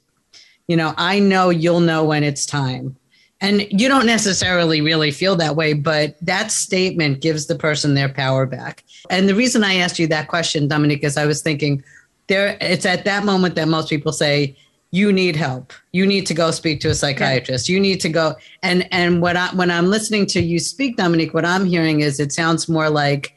You 0.69 0.77
know, 0.77 0.93
I 0.99 1.19
know 1.19 1.49
you'll 1.49 1.81
know 1.81 2.05
when 2.05 2.23
it's 2.23 2.45
time. 2.45 2.95
And 3.41 3.67
you 3.71 3.89
don't 3.89 4.07
necessarily 4.07 4.81
really 4.81 5.13
feel 5.13 5.37
that 5.37 5.55
way, 5.55 5.73
but 5.73 6.17
that 6.23 6.51
statement 6.51 7.21
gives 7.21 7.47
the 7.47 7.55
person 7.55 7.95
their 7.95 8.09
power 8.09 8.47
back. 8.47 8.83
And 9.11 9.29
the 9.29 9.35
reason 9.35 9.63
I 9.63 9.77
asked 9.77 9.99
you 9.99 10.09
that 10.09 10.29
question, 10.29 10.67
Dominique, 10.67 11.05
is 11.05 11.17
I 11.17 11.27
was 11.27 11.41
thinking 11.41 11.85
there 12.27 12.59
it's 12.61 12.85
at 12.85 13.05
that 13.05 13.25
moment 13.25 13.55
that 13.55 13.69
most 13.69 13.89
people 13.89 14.13
say, 14.13 14.57
you 14.91 15.13
need 15.13 15.37
help. 15.37 15.73
You 15.93 16.07
need 16.07 16.27
to 16.27 16.35
go 16.35 16.51
speak 16.51 16.81
to 16.81 16.89
a 16.89 16.95
psychiatrist. 16.95 17.69
You 17.69 17.79
need 17.79 18.01
to 18.01 18.09
go 18.09 18.37
and 18.63 18.89
and 18.91 19.21
what 19.21 19.37
I 19.37 19.49
when 19.49 19.71
I'm 19.71 19.89
listening 19.89 20.25
to 20.27 20.41
you 20.41 20.59
speak, 20.59 20.97
Dominique, 20.97 21.35
what 21.35 21.45
I'm 21.45 21.67
hearing 21.67 22.01
is 22.01 22.19
it 22.19 22.33
sounds 22.33 22.69
more 22.69 22.89
like 22.89 23.35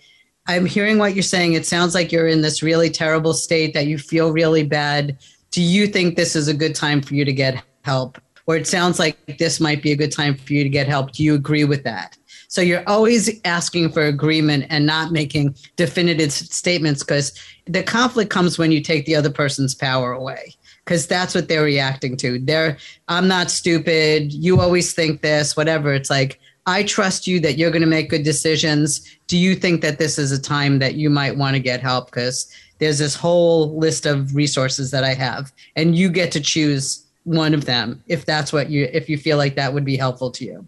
I'm 0.47 0.65
hearing 0.65 0.97
what 0.97 1.13
you're 1.13 1.23
saying. 1.23 1.53
It 1.53 1.65
sounds 1.65 1.93
like 1.93 2.11
you're 2.11 2.27
in 2.27 2.41
this 2.41 2.63
really 2.63 2.89
terrible 2.89 3.33
state 3.33 3.73
that 3.73 3.87
you 3.87 3.97
feel 3.97 4.31
really 4.31 4.63
bad. 4.63 5.17
Do 5.51 5.61
you 5.61 5.87
think 5.87 6.15
this 6.15 6.35
is 6.35 6.47
a 6.47 6.53
good 6.53 6.73
time 6.73 7.01
for 7.01 7.15
you 7.15 7.25
to 7.25 7.33
get 7.33 7.61
help? 7.83 8.17
It 8.55 8.67
sounds 8.67 8.99
like 8.99 9.37
this 9.37 9.59
might 9.59 9.81
be 9.81 9.91
a 9.91 9.95
good 9.95 10.11
time 10.11 10.35
for 10.35 10.53
you 10.53 10.63
to 10.63 10.69
get 10.69 10.87
help. 10.87 11.11
Do 11.11 11.23
you 11.23 11.35
agree 11.35 11.63
with 11.63 11.83
that? 11.83 12.17
So 12.47 12.61
you're 12.61 12.83
always 12.87 13.39
asking 13.45 13.91
for 13.93 14.03
agreement 14.03 14.65
and 14.69 14.85
not 14.85 15.11
making 15.13 15.55
definitive 15.77 16.33
statements 16.33 17.01
because 17.01 17.31
the 17.65 17.81
conflict 17.81 18.29
comes 18.29 18.57
when 18.57 18.73
you 18.73 18.81
take 18.81 19.05
the 19.05 19.15
other 19.15 19.29
person's 19.29 19.73
power 19.73 20.11
away 20.11 20.53
because 20.83 21.07
that's 21.07 21.33
what 21.33 21.47
they're 21.47 21.63
reacting 21.63 22.17
to. 22.17 22.39
They're, 22.39 22.77
I'm 23.07 23.27
not 23.27 23.51
stupid. 23.51 24.33
You 24.33 24.59
always 24.59 24.93
think 24.93 25.21
this, 25.21 25.55
whatever. 25.55 25.93
It's 25.93 26.09
like, 26.09 26.39
I 26.65 26.83
trust 26.83 27.25
you 27.25 27.39
that 27.39 27.57
you're 27.57 27.71
going 27.71 27.81
to 27.81 27.87
make 27.87 28.09
good 28.09 28.23
decisions. 28.23 29.09
Do 29.27 29.37
you 29.37 29.55
think 29.55 29.81
that 29.81 29.97
this 29.97 30.19
is 30.19 30.31
a 30.31 30.41
time 30.41 30.79
that 30.79 30.95
you 30.95 31.09
might 31.09 31.37
want 31.37 31.55
to 31.55 31.61
get 31.61 31.81
help? 31.81 32.07
Because 32.07 32.51
there's 32.79 32.99
this 32.99 33.15
whole 33.15 33.77
list 33.77 34.05
of 34.05 34.35
resources 34.35 34.91
that 34.91 35.03
I 35.03 35.13
have, 35.13 35.51
and 35.75 35.95
you 35.95 36.09
get 36.09 36.31
to 36.33 36.41
choose 36.41 37.05
one 37.23 37.53
of 37.53 37.65
them 37.65 38.03
if 38.07 38.25
that's 38.25 38.51
what 38.51 38.69
you 38.69 38.89
if 38.91 39.09
you 39.09 39.17
feel 39.17 39.37
like 39.37 39.55
that 39.55 39.73
would 39.73 39.85
be 39.85 39.97
helpful 39.97 40.31
to 40.31 40.45
you. 40.45 40.65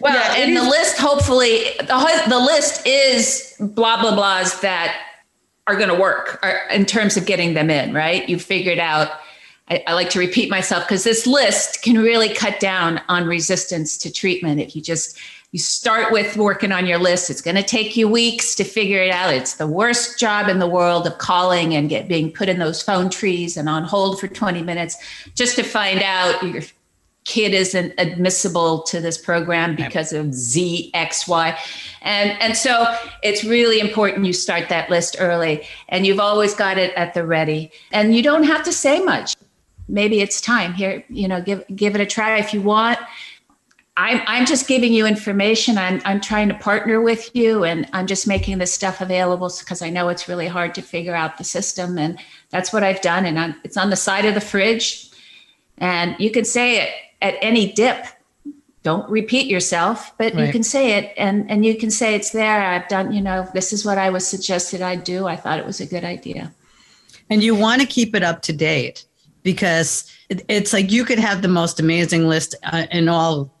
Well 0.00 0.14
yeah, 0.14 0.44
and 0.44 0.56
the 0.56 0.62
list 0.62 0.98
hopefully 0.98 1.64
the, 1.78 2.22
the 2.28 2.38
list 2.38 2.86
is 2.86 3.54
blah 3.60 4.00
blah 4.00 4.12
blahs 4.12 4.60
that 4.60 5.00
are 5.66 5.76
going 5.76 5.88
to 5.88 5.94
work 5.94 6.44
in 6.70 6.84
terms 6.84 7.16
of 7.16 7.26
getting 7.26 7.54
them 7.54 7.70
in 7.70 7.94
right? 7.94 8.28
You 8.28 8.38
figured 8.38 8.78
out 8.78 9.10
I, 9.68 9.82
I 9.86 9.94
like 9.94 10.10
to 10.10 10.18
repeat 10.18 10.50
myself 10.50 10.84
because 10.84 11.04
this 11.04 11.26
list 11.26 11.82
can 11.82 11.98
really 11.98 12.28
cut 12.28 12.60
down 12.60 13.00
on 13.08 13.26
resistance 13.26 13.96
to 13.98 14.12
treatment 14.12 14.60
if 14.60 14.76
you 14.76 14.82
just 14.82 15.18
you 15.54 15.60
start 15.60 16.10
with 16.10 16.36
working 16.36 16.72
on 16.72 16.84
your 16.84 16.98
list. 16.98 17.30
It's 17.30 17.40
going 17.40 17.54
to 17.54 17.62
take 17.62 17.96
you 17.96 18.08
weeks 18.08 18.56
to 18.56 18.64
figure 18.64 19.00
it 19.00 19.12
out. 19.12 19.32
It's 19.32 19.54
the 19.54 19.68
worst 19.68 20.18
job 20.18 20.48
in 20.48 20.58
the 20.58 20.66
world 20.66 21.06
of 21.06 21.18
calling 21.18 21.76
and 21.76 21.88
get 21.88 22.08
being 22.08 22.32
put 22.32 22.48
in 22.48 22.58
those 22.58 22.82
phone 22.82 23.08
trees 23.08 23.56
and 23.56 23.68
on 23.68 23.84
hold 23.84 24.18
for 24.18 24.26
20 24.26 24.62
minutes 24.64 24.96
just 25.36 25.54
to 25.54 25.62
find 25.62 26.02
out 26.02 26.42
your 26.42 26.64
kid 27.22 27.54
isn't 27.54 27.94
admissible 27.98 28.82
to 28.82 29.00
this 29.00 29.16
program 29.16 29.76
because 29.76 30.12
of 30.12 30.34
Z, 30.34 30.90
X, 30.92 31.28
Y. 31.28 31.56
And, 32.02 32.32
and 32.42 32.56
so 32.56 32.92
it's 33.22 33.44
really 33.44 33.78
important 33.78 34.26
you 34.26 34.32
start 34.32 34.68
that 34.70 34.90
list 34.90 35.14
early 35.20 35.68
and 35.88 36.04
you've 36.04 36.18
always 36.18 36.52
got 36.52 36.78
it 36.78 36.92
at 36.96 37.14
the 37.14 37.24
ready. 37.24 37.70
And 37.92 38.16
you 38.16 38.24
don't 38.24 38.42
have 38.42 38.64
to 38.64 38.72
say 38.72 39.04
much. 39.04 39.36
Maybe 39.86 40.20
it's 40.20 40.40
time 40.40 40.72
here, 40.72 41.04
you 41.08 41.28
know, 41.28 41.40
give 41.40 41.62
give 41.76 41.94
it 41.94 42.00
a 42.00 42.06
try 42.06 42.38
if 42.38 42.52
you 42.54 42.62
want 42.62 42.98
I'm, 43.96 44.22
I'm 44.26 44.44
just 44.44 44.66
giving 44.66 44.92
you 44.92 45.06
information. 45.06 45.78
I'm, 45.78 46.00
I'm 46.04 46.20
trying 46.20 46.48
to 46.48 46.54
partner 46.54 47.00
with 47.00 47.34
you 47.34 47.62
and 47.62 47.88
I'm 47.92 48.08
just 48.08 48.26
making 48.26 48.58
this 48.58 48.74
stuff 48.74 49.00
available 49.00 49.52
because 49.56 49.82
I 49.82 49.90
know 49.90 50.08
it's 50.08 50.28
really 50.28 50.48
hard 50.48 50.74
to 50.74 50.82
figure 50.82 51.14
out 51.14 51.38
the 51.38 51.44
system. 51.44 51.96
And 51.96 52.18
that's 52.50 52.72
what 52.72 52.82
I've 52.82 53.00
done. 53.00 53.24
And 53.24 53.38
I'm, 53.38 53.54
it's 53.62 53.76
on 53.76 53.90
the 53.90 53.96
side 53.96 54.24
of 54.24 54.34
the 54.34 54.40
fridge. 54.40 55.10
And 55.78 56.16
you 56.18 56.30
can 56.32 56.44
say 56.44 56.82
it 56.82 56.90
at 57.22 57.36
any 57.40 57.72
dip. 57.72 58.06
Don't 58.82 59.08
repeat 59.08 59.46
yourself, 59.46 60.12
but 60.18 60.34
right. 60.34 60.46
you 60.46 60.52
can 60.52 60.64
say 60.64 60.98
it 60.98 61.14
and, 61.16 61.48
and 61.50 61.64
you 61.64 61.76
can 61.76 61.90
say 61.90 62.14
it's 62.14 62.30
there. 62.30 62.62
I've 62.62 62.88
done, 62.88 63.12
you 63.12 63.20
know, 63.22 63.48
this 63.54 63.72
is 63.72 63.84
what 63.84 63.96
I 63.96 64.10
was 64.10 64.26
suggested 64.26 64.82
I 64.82 64.96
do. 64.96 65.26
I 65.26 65.36
thought 65.36 65.58
it 65.58 65.64
was 65.64 65.80
a 65.80 65.86
good 65.86 66.04
idea. 66.04 66.52
And 67.30 67.42
you 67.42 67.54
want 67.54 67.80
to 67.80 67.86
keep 67.86 68.14
it 68.14 68.22
up 68.22 68.42
to 68.42 68.52
date 68.52 69.06
because 69.42 70.10
it's 70.28 70.72
like 70.72 70.90
you 70.90 71.04
could 71.04 71.18
have 71.18 71.42
the 71.42 71.48
most 71.48 71.78
amazing 71.78 72.28
list 72.28 72.54
uh, 72.64 72.86
in 72.90 73.08
all 73.08 73.53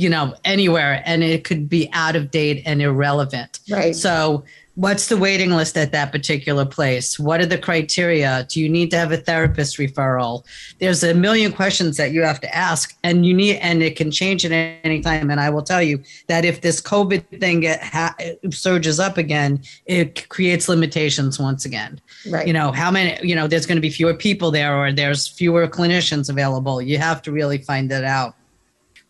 you 0.00 0.08
know, 0.08 0.34
anywhere 0.44 1.02
and 1.04 1.22
it 1.22 1.44
could 1.44 1.68
be 1.68 1.90
out 1.92 2.16
of 2.16 2.30
date 2.30 2.62
and 2.64 2.80
irrelevant. 2.80 3.60
Right. 3.68 3.94
So, 3.94 4.44
what's 4.76 5.08
the 5.08 5.16
waiting 5.16 5.50
list 5.50 5.76
at 5.76 5.92
that 5.92 6.10
particular 6.10 6.64
place? 6.64 7.18
What 7.18 7.40
are 7.40 7.46
the 7.46 7.58
criteria? 7.58 8.46
Do 8.48 8.60
you 8.60 8.68
need 8.68 8.90
to 8.92 8.96
have 8.96 9.12
a 9.12 9.18
therapist 9.18 9.76
referral? 9.76 10.44
There's 10.78 11.02
a 11.02 11.12
million 11.12 11.52
questions 11.52 11.98
that 11.98 12.12
you 12.12 12.22
have 12.22 12.40
to 12.40 12.56
ask, 12.56 12.96
and 13.02 13.26
you 13.26 13.34
need, 13.34 13.56
and 13.56 13.82
it 13.82 13.96
can 13.96 14.10
change 14.10 14.46
at 14.46 14.52
any 14.52 15.02
time. 15.02 15.30
And 15.30 15.38
I 15.38 15.50
will 15.50 15.62
tell 15.62 15.82
you 15.82 16.02
that 16.28 16.46
if 16.46 16.62
this 16.62 16.80
COVID 16.80 17.40
thing 17.40 17.60
get, 17.60 17.82
ha, 17.82 18.14
surges 18.50 18.98
up 18.98 19.18
again, 19.18 19.62
it 19.84 20.28
creates 20.30 20.66
limitations 20.66 21.38
once 21.38 21.66
again. 21.66 22.00
Right. 22.30 22.46
You 22.46 22.54
know, 22.54 22.72
how 22.72 22.90
many, 22.90 23.18
you 23.26 23.34
know, 23.34 23.48
there's 23.48 23.66
going 23.66 23.76
to 23.76 23.82
be 23.82 23.90
fewer 23.90 24.14
people 24.14 24.50
there 24.50 24.74
or 24.74 24.92
there's 24.92 25.28
fewer 25.28 25.68
clinicians 25.68 26.30
available. 26.30 26.80
You 26.80 26.96
have 26.96 27.20
to 27.22 27.32
really 27.32 27.58
find 27.58 27.90
that 27.90 28.04
out. 28.04 28.34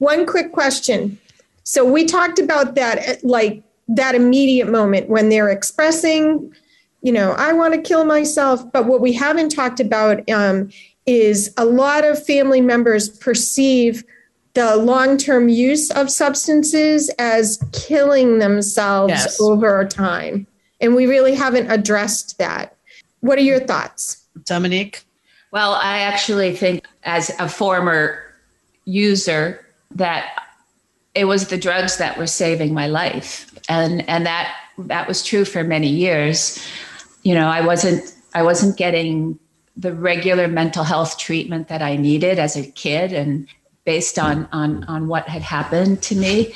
One 0.00 0.24
quick 0.24 0.52
question. 0.52 1.18
So 1.62 1.84
we 1.84 2.06
talked 2.06 2.38
about 2.38 2.74
that, 2.74 3.22
like 3.22 3.62
that 3.86 4.14
immediate 4.14 4.68
moment 4.68 5.10
when 5.10 5.28
they're 5.28 5.50
expressing, 5.50 6.54
you 7.02 7.12
know, 7.12 7.32
I 7.32 7.52
want 7.52 7.74
to 7.74 7.80
kill 7.80 8.04
myself. 8.06 8.64
But 8.72 8.86
what 8.86 9.02
we 9.02 9.12
haven't 9.12 9.50
talked 9.50 9.78
about 9.78 10.28
um, 10.30 10.70
is 11.04 11.52
a 11.58 11.66
lot 11.66 12.04
of 12.04 12.24
family 12.24 12.62
members 12.62 13.10
perceive 13.10 14.02
the 14.54 14.76
long 14.76 15.18
term 15.18 15.50
use 15.50 15.90
of 15.90 16.10
substances 16.10 17.10
as 17.18 17.62
killing 17.72 18.38
themselves 18.38 19.12
yes. 19.12 19.38
over 19.38 19.84
time. 19.84 20.46
And 20.80 20.94
we 20.94 21.06
really 21.06 21.34
haven't 21.34 21.70
addressed 21.70 22.38
that. 22.38 22.74
What 23.20 23.38
are 23.38 23.42
your 23.42 23.60
thoughts? 23.60 24.24
Dominique? 24.44 25.04
Well, 25.52 25.74
I 25.74 25.98
actually 25.98 26.56
think, 26.56 26.86
as 27.02 27.30
a 27.38 27.48
former 27.48 28.22
user, 28.86 29.66
that 29.92 30.30
it 31.14 31.24
was 31.24 31.48
the 31.48 31.58
drugs 31.58 31.96
that 31.98 32.16
were 32.16 32.26
saving 32.26 32.72
my 32.74 32.86
life. 32.86 33.52
And 33.68 34.08
and 34.08 34.26
that 34.26 34.54
that 34.78 35.08
was 35.08 35.24
true 35.24 35.44
for 35.44 35.64
many 35.64 35.88
years. 35.88 36.64
You 37.22 37.34
know 37.34 37.48
i 37.48 37.60
wasn't 37.60 38.14
i 38.34 38.42
wasn't 38.42 38.76
getting 38.76 39.38
the 39.76 39.92
regular 39.92 40.48
mental 40.48 40.84
health 40.84 41.18
treatment 41.18 41.68
that 41.68 41.82
i 41.82 41.96
needed 41.96 42.38
as 42.38 42.56
a 42.56 42.66
kid 42.66 43.12
and 43.12 43.46
based 43.84 44.18
on 44.18 44.48
on 44.52 44.84
on 44.84 45.08
what 45.08 45.28
had 45.28 45.42
happened 45.42 46.02
to 46.02 46.14
me. 46.14 46.54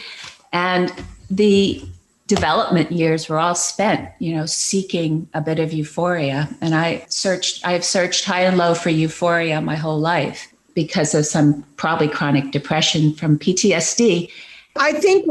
And 0.53 0.92
the 1.31 1.83
development 2.27 2.90
years 2.90 3.29
were 3.29 3.38
all 3.38 3.55
spent 3.55 4.09
you 4.18 4.35
know 4.35 4.47
seeking 4.47 5.29
a 5.35 5.40
bit 5.40 5.59
of 5.59 5.73
euphoria. 5.73 6.49
And 6.61 6.75
i 6.75 7.05
searched 7.09 7.66
i've 7.66 7.85
searched 7.85 8.25
high 8.25 8.42
and 8.42 8.57
low 8.57 8.75
for 8.75 8.90
euphoria 8.90 9.61
my 9.61 9.77
whole 9.77 9.99
life 9.99 10.53
because 10.74 11.14
of 11.14 11.26
some 11.26 11.62
probably 11.76 12.08
chronic 12.08 12.50
depression 12.50 13.14
from 13.14 13.38
PTSD. 13.38 14.30
I 14.76 14.92
think 14.92 15.26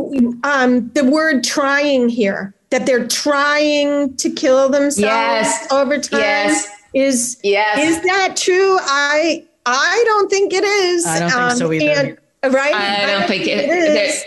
um, 0.45 0.89
the 0.93 1.03
word 1.03 1.43
trying 1.43 2.09
here, 2.09 2.53
that 2.69 2.85
they're 2.85 3.07
trying 3.07 4.15
to 4.17 4.31
kill 4.31 4.69
themselves 4.69 4.99
yes. 4.99 5.71
over 5.71 5.99
time 5.99 6.19
yes. 6.21 6.67
is 6.95 7.37
yes. 7.43 7.77
is 7.77 8.03
that 8.03 8.35
true? 8.35 8.79
I 8.81 9.45
I 9.65 10.03
don't 10.05 10.29
think 10.29 10.53
it 10.53 10.63
is. 10.63 11.05
I 11.05 11.19
don't 11.19 11.29
think 11.29 11.41
um, 11.41 11.57
so 11.57 11.71
either. 11.71 12.17
And, 12.41 12.53
right? 12.53 12.73
I 12.73 13.05
don't, 13.05 13.23
I 13.23 13.27
think, 13.27 13.45
think, 13.45 13.59
it, 13.59 13.69
it 13.69 14.09
is. 14.09 14.23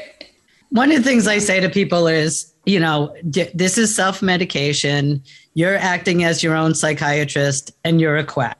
One 0.70 0.90
of 0.90 0.98
the 0.98 1.02
things 1.02 1.26
I 1.26 1.38
say 1.38 1.60
to 1.60 1.68
people 1.68 2.06
is, 2.06 2.52
you 2.64 2.80
know, 2.80 3.14
this 3.22 3.78
is 3.78 3.94
self 3.94 4.22
medication. 4.22 5.22
You're 5.54 5.76
acting 5.76 6.24
as 6.24 6.42
your 6.42 6.54
own 6.54 6.74
psychiatrist 6.74 7.72
and 7.84 8.00
you're 8.00 8.16
a 8.16 8.24
quack. 8.24 8.58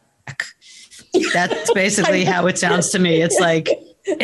That's 1.33 1.73
basically 1.75 2.25
how 2.25 2.47
it 2.47 2.59
sounds 2.59 2.91
to 2.91 2.99
me. 2.99 3.23
It's 3.23 3.39
like 3.41 3.69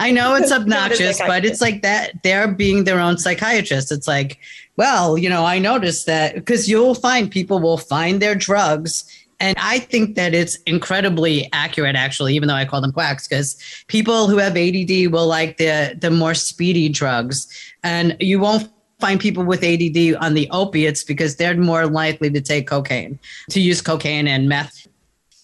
I 0.00 0.10
know 0.10 0.34
it's 0.34 0.50
obnoxious, 0.50 1.20
but 1.20 1.44
it's 1.44 1.60
like 1.60 1.82
that. 1.82 2.22
They're 2.24 2.48
being 2.48 2.84
their 2.84 2.98
own 2.98 3.16
psychiatrist. 3.16 3.92
It's 3.92 4.08
like, 4.08 4.40
well, 4.76 5.16
you 5.16 5.28
know, 5.28 5.44
I 5.44 5.58
noticed 5.60 6.06
that 6.06 6.34
because 6.34 6.68
you'll 6.68 6.96
find 6.96 7.30
people 7.30 7.60
will 7.60 7.78
find 7.78 8.20
their 8.20 8.34
drugs. 8.34 9.04
And 9.38 9.56
I 9.60 9.78
think 9.78 10.16
that 10.16 10.34
it's 10.34 10.56
incredibly 10.66 11.48
accurate, 11.52 11.96
actually, 11.96 12.34
even 12.34 12.48
though 12.48 12.54
I 12.54 12.64
call 12.64 12.80
them 12.80 12.92
quacks, 12.92 13.26
because 13.28 13.56
people 13.86 14.28
who 14.28 14.38
have 14.38 14.56
ADD 14.56 15.12
will 15.12 15.26
like 15.26 15.58
the 15.58 15.96
the 16.00 16.10
more 16.10 16.34
speedy 16.34 16.88
drugs, 16.88 17.46
and 17.84 18.16
you 18.20 18.40
won't 18.40 18.68
find 19.00 19.20
people 19.20 19.44
with 19.44 19.64
ADD 19.64 20.14
on 20.22 20.34
the 20.34 20.48
opiates 20.52 21.02
because 21.02 21.36
they're 21.36 21.56
more 21.56 21.86
likely 21.86 22.30
to 22.30 22.40
take 22.40 22.68
cocaine, 22.68 23.18
to 23.50 23.60
use 23.60 23.80
cocaine 23.80 24.28
and 24.28 24.48
meth. 24.48 24.86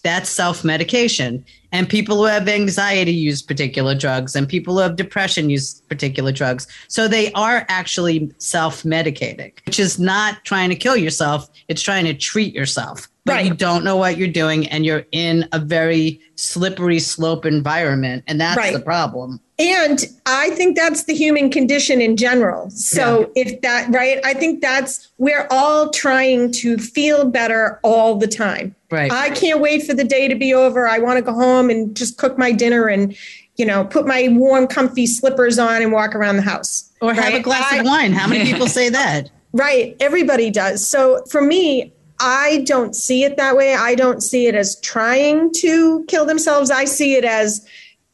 That's 0.03 0.29
self 0.29 0.63
medication. 0.63 1.45
And 1.71 1.87
people 1.87 2.17
who 2.17 2.23
have 2.23 2.47
anxiety 2.47 3.11
use 3.11 3.41
particular 3.41 3.93
drugs, 3.93 4.35
and 4.35 4.47
people 4.47 4.75
who 4.75 4.79
have 4.79 4.95
depression 4.95 5.49
use 5.49 5.81
particular 5.81 6.31
drugs. 6.31 6.67
So 6.87 7.07
they 7.07 7.31
are 7.33 7.65
actually 7.69 8.31
self 8.37 8.83
medicating, 8.83 9.53
which 9.65 9.79
is 9.79 9.99
not 9.99 10.43
trying 10.45 10.69
to 10.69 10.75
kill 10.75 10.97
yourself, 10.97 11.49
it's 11.67 11.81
trying 11.81 12.05
to 12.05 12.13
treat 12.13 12.53
yourself. 12.53 13.07
But 13.29 13.35
right. 13.35 13.45
you 13.45 13.53
don't 13.53 13.83
know 13.83 13.95
what 13.95 14.17
you're 14.17 14.27
doing, 14.27 14.67
and 14.67 14.85
you're 14.85 15.05
in 15.11 15.47
a 15.51 15.59
very 15.59 16.19
slippery 16.35 16.99
slope 16.99 17.45
environment. 17.45 18.23
And 18.27 18.41
that's 18.41 18.57
right. 18.57 18.73
the 18.73 18.79
problem. 18.79 19.39
And 19.59 20.05
I 20.25 20.51
think 20.51 20.77
that's 20.77 21.03
the 21.03 21.13
human 21.13 21.51
condition 21.51 22.01
in 22.01 22.15
general. 22.15 22.69
So 22.69 23.31
yeah. 23.35 23.43
if 23.43 23.61
that, 23.61 23.93
right, 23.93 24.19
I 24.23 24.33
think 24.33 24.61
that's, 24.61 25.09
we're 25.17 25.47
all 25.51 25.89
trying 25.89 26.53
to 26.53 26.77
feel 26.77 27.29
better 27.29 27.79
all 27.83 28.15
the 28.15 28.27
time. 28.27 28.73
Right. 28.89 29.11
I 29.11 29.31
can't 29.31 29.59
wait 29.59 29.85
for 29.85 29.93
the 29.93 30.05
day 30.05 30.29
to 30.29 30.35
be 30.35 30.53
over. 30.53 30.87
I 30.87 30.97
want 30.99 31.17
to 31.17 31.21
go 31.21 31.33
home 31.33 31.69
and 31.69 31.95
just 31.95 32.17
cook 32.17 32.37
my 32.37 32.53
dinner 32.53 32.87
and, 32.87 33.15
you 33.57 33.65
know, 33.65 33.83
put 33.83 34.07
my 34.07 34.29
warm, 34.31 34.65
comfy 34.65 35.05
slippers 35.05 35.59
on 35.59 35.81
and 35.81 35.91
walk 35.91 36.15
around 36.15 36.37
the 36.37 36.41
house. 36.41 36.89
Or 37.01 37.09
right? 37.09 37.19
have 37.19 37.33
a 37.33 37.41
glass 37.41 37.71
I, 37.71 37.77
of 37.77 37.85
wine. 37.85 38.13
How 38.13 38.27
many 38.27 38.49
people 38.49 38.67
say 38.79 38.87
that? 38.89 39.29
Right. 39.51 39.95
Everybody 39.99 40.51
does. 40.51 40.87
So 40.87 41.23
for 41.29 41.41
me, 41.41 41.93
I 42.19 42.63
don't 42.65 42.95
see 42.95 43.23
it 43.23 43.37
that 43.37 43.55
way. 43.55 43.75
I 43.75 43.95
don't 43.95 44.21
see 44.21 44.47
it 44.47 44.55
as 44.55 44.79
trying 44.81 45.51
to 45.57 46.03
kill 46.07 46.25
themselves. 46.25 46.69
I 46.69 46.85
see 46.85 47.15
it 47.15 47.23
as, 47.23 47.65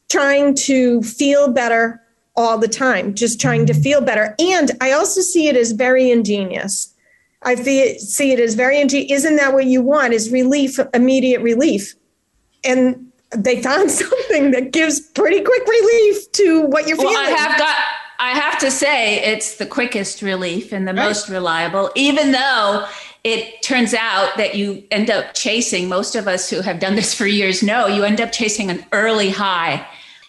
trying 0.09 0.55
to 0.55 1.01
feel 1.01 1.51
better 1.51 2.01
all 2.35 2.57
the 2.57 2.67
time, 2.67 3.13
just 3.13 3.39
trying 3.39 3.65
to 3.65 3.73
feel 3.73 4.01
better. 4.01 4.35
And 4.39 4.71
I 4.81 4.91
also 4.91 5.21
see 5.21 5.47
it 5.47 5.55
as 5.55 5.71
very 5.71 6.11
ingenious. 6.11 6.93
I 7.43 7.55
see 7.55 8.31
it 8.31 8.39
as 8.39 8.55
very 8.55 8.79
ingenious. 8.79 9.11
Isn't 9.19 9.37
that 9.37 9.53
what 9.53 9.65
you 9.65 9.81
want? 9.81 10.13
Is 10.13 10.31
relief, 10.31 10.79
immediate 10.93 11.41
relief? 11.41 11.95
And 12.63 13.11
they 13.35 13.61
found 13.61 13.91
something 14.03 14.51
that 14.51 14.71
gives 14.71 14.99
pretty 14.99 15.41
quick 15.41 15.67
relief 15.67 16.31
to 16.33 16.61
what 16.61 16.87
you're 16.87 16.97
well, 16.97 17.09
feeling. 17.09 17.27
I 17.27 17.37
have 17.37 17.57
got. 17.57 17.75
I 18.19 18.31
have 18.31 18.59
to 18.59 18.71
say, 18.71 19.23
it's 19.23 19.57
the 19.57 19.65
quickest 19.65 20.21
relief 20.21 20.71
and 20.71 20.87
the 20.87 20.93
right. 20.93 21.05
most 21.05 21.29
reliable, 21.29 21.91
even 21.95 22.31
though 22.31 22.87
it 23.23 23.61
turns 23.61 23.93
out 23.93 24.37
that 24.37 24.55
you 24.55 24.83
end 24.91 25.09
up 25.09 25.33
chasing 25.33 25.89
most 25.89 26.15
of 26.15 26.27
us 26.27 26.49
who 26.49 26.61
have 26.61 26.79
done 26.79 26.95
this 26.95 27.13
for 27.13 27.25
years 27.25 27.63
know 27.63 27.87
you 27.87 28.03
end 28.03 28.21
up 28.21 28.31
chasing 28.31 28.69
an 28.69 28.85
early 28.91 29.31
high 29.31 29.83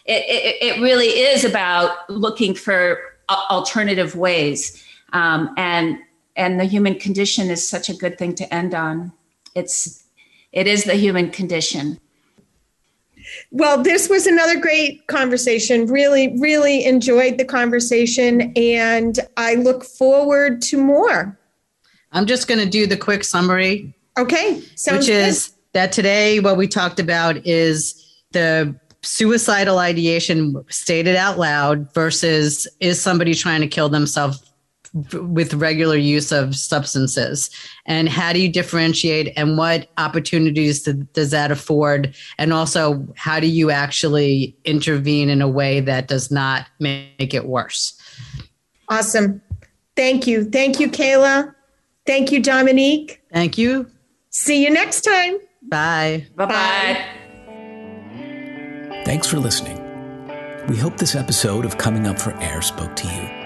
it, 0.06 0.24
it, 0.28 0.76
it 0.76 0.80
really 0.80 1.06
is 1.06 1.44
about 1.44 2.08
looking 2.08 2.54
for 2.54 3.00
alternative 3.28 4.14
ways. 4.14 4.82
Um, 5.12 5.52
and 5.56 5.98
and 6.36 6.60
the 6.60 6.64
human 6.64 6.96
condition 6.96 7.48
is 7.50 7.66
such 7.66 7.88
a 7.88 7.94
good 7.94 8.18
thing 8.18 8.34
to 8.36 8.54
end 8.54 8.74
on. 8.74 9.12
It's 9.54 10.04
it 10.52 10.66
is 10.66 10.84
the 10.84 10.94
human 10.94 11.30
condition. 11.30 11.98
Well, 13.50 13.82
this 13.82 14.08
was 14.08 14.26
another 14.26 14.58
great 14.58 15.06
conversation. 15.06 15.86
Really, 15.86 16.36
really 16.38 16.84
enjoyed 16.84 17.38
the 17.38 17.44
conversation, 17.44 18.52
and 18.56 19.18
I 19.36 19.54
look 19.54 19.84
forward 19.84 20.62
to 20.62 20.78
more. 20.78 21.38
I'm 22.12 22.26
just 22.26 22.48
going 22.48 22.60
to 22.60 22.68
do 22.68 22.86
the 22.86 22.96
quick 22.96 23.24
summary. 23.24 23.94
Okay, 24.18 24.62
which 24.90 25.08
is 25.08 25.52
that 25.72 25.92
today 25.92 26.40
what 26.40 26.56
we 26.56 26.66
talked 26.66 26.98
about 26.98 27.46
is 27.46 28.02
the 28.32 28.74
suicidal 29.02 29.78
ideation 29.78 30.64
stated 30.68 31.16
out 31.16 31.38
loud 31.38 31.92
versus 31.94 32.66
is 32.80 33.00
somebody 33.00 33.34
trying 33.34 33.60
to 33.60 33.68
kill 33.68 33.88
themselves 33.88 34.45
with 35.12 35.54
regular 35.54 35.96
use 35.96 36.32
of 36.32 36.56
substances? 36.56 37.50
And 37.86 38.08
how 38.08 38.32
do 38.32 38.40
you 38.40 38.48
differentiate 38.48 39.32
and 39.36 39.58
what 39.58 39.88
opportunities 39.98 40.82
does 40.82 41.30
that 41.30 41.50
afford? 41.50 42.14
And 42.38 42.52
also 42.52 43.06
how 43.16 43.40
do 43.40 43.46
you 43.46 43.70
actually 43.70 44.56
intervene 44.64 45.28
in 45.28 45.42
a 45.42 45.48
way 45.48 45.80
that 45.80 46.08
does 46.08 46.30
not 46.30 46.66
make 46.80 47.34
it 47.34 47.46
worse? 47.46 48.00
Awesome. 48.88 49.42
Thank 49.96 50.26
you. 50.26 50.44
Thank 50.44 50.80
you 50.80 50.90
kayla. 50.90 51.54
Thank 52.06 52.30
you 52.30 52.42
dominique. 52.42 53.22
Thank 53.32 53.58
you. 53.58 53.90
See 54.30 54.62
you 54.62 54.70
next 54.70 55.00
time. 55.02 55.38
Bye. 55.62 56.26
Bye 56.36 56.46
bye. 56.46 57.04
Thanks 59.04 59.26
for 59.26 59.38
listening. 59.38 59.82
We 60.68 60.76
hope 60.76 60.96
this 60.96 61.14
episode 61.14 61.64
of 61.64 61.78
Coming 61.78 62.06
Up 62.06 62.18
for 62.18 62.36
Air 62.38 62.60
spoke 62.60 62.96
to 62.96 63.06
you. 63.06 63.45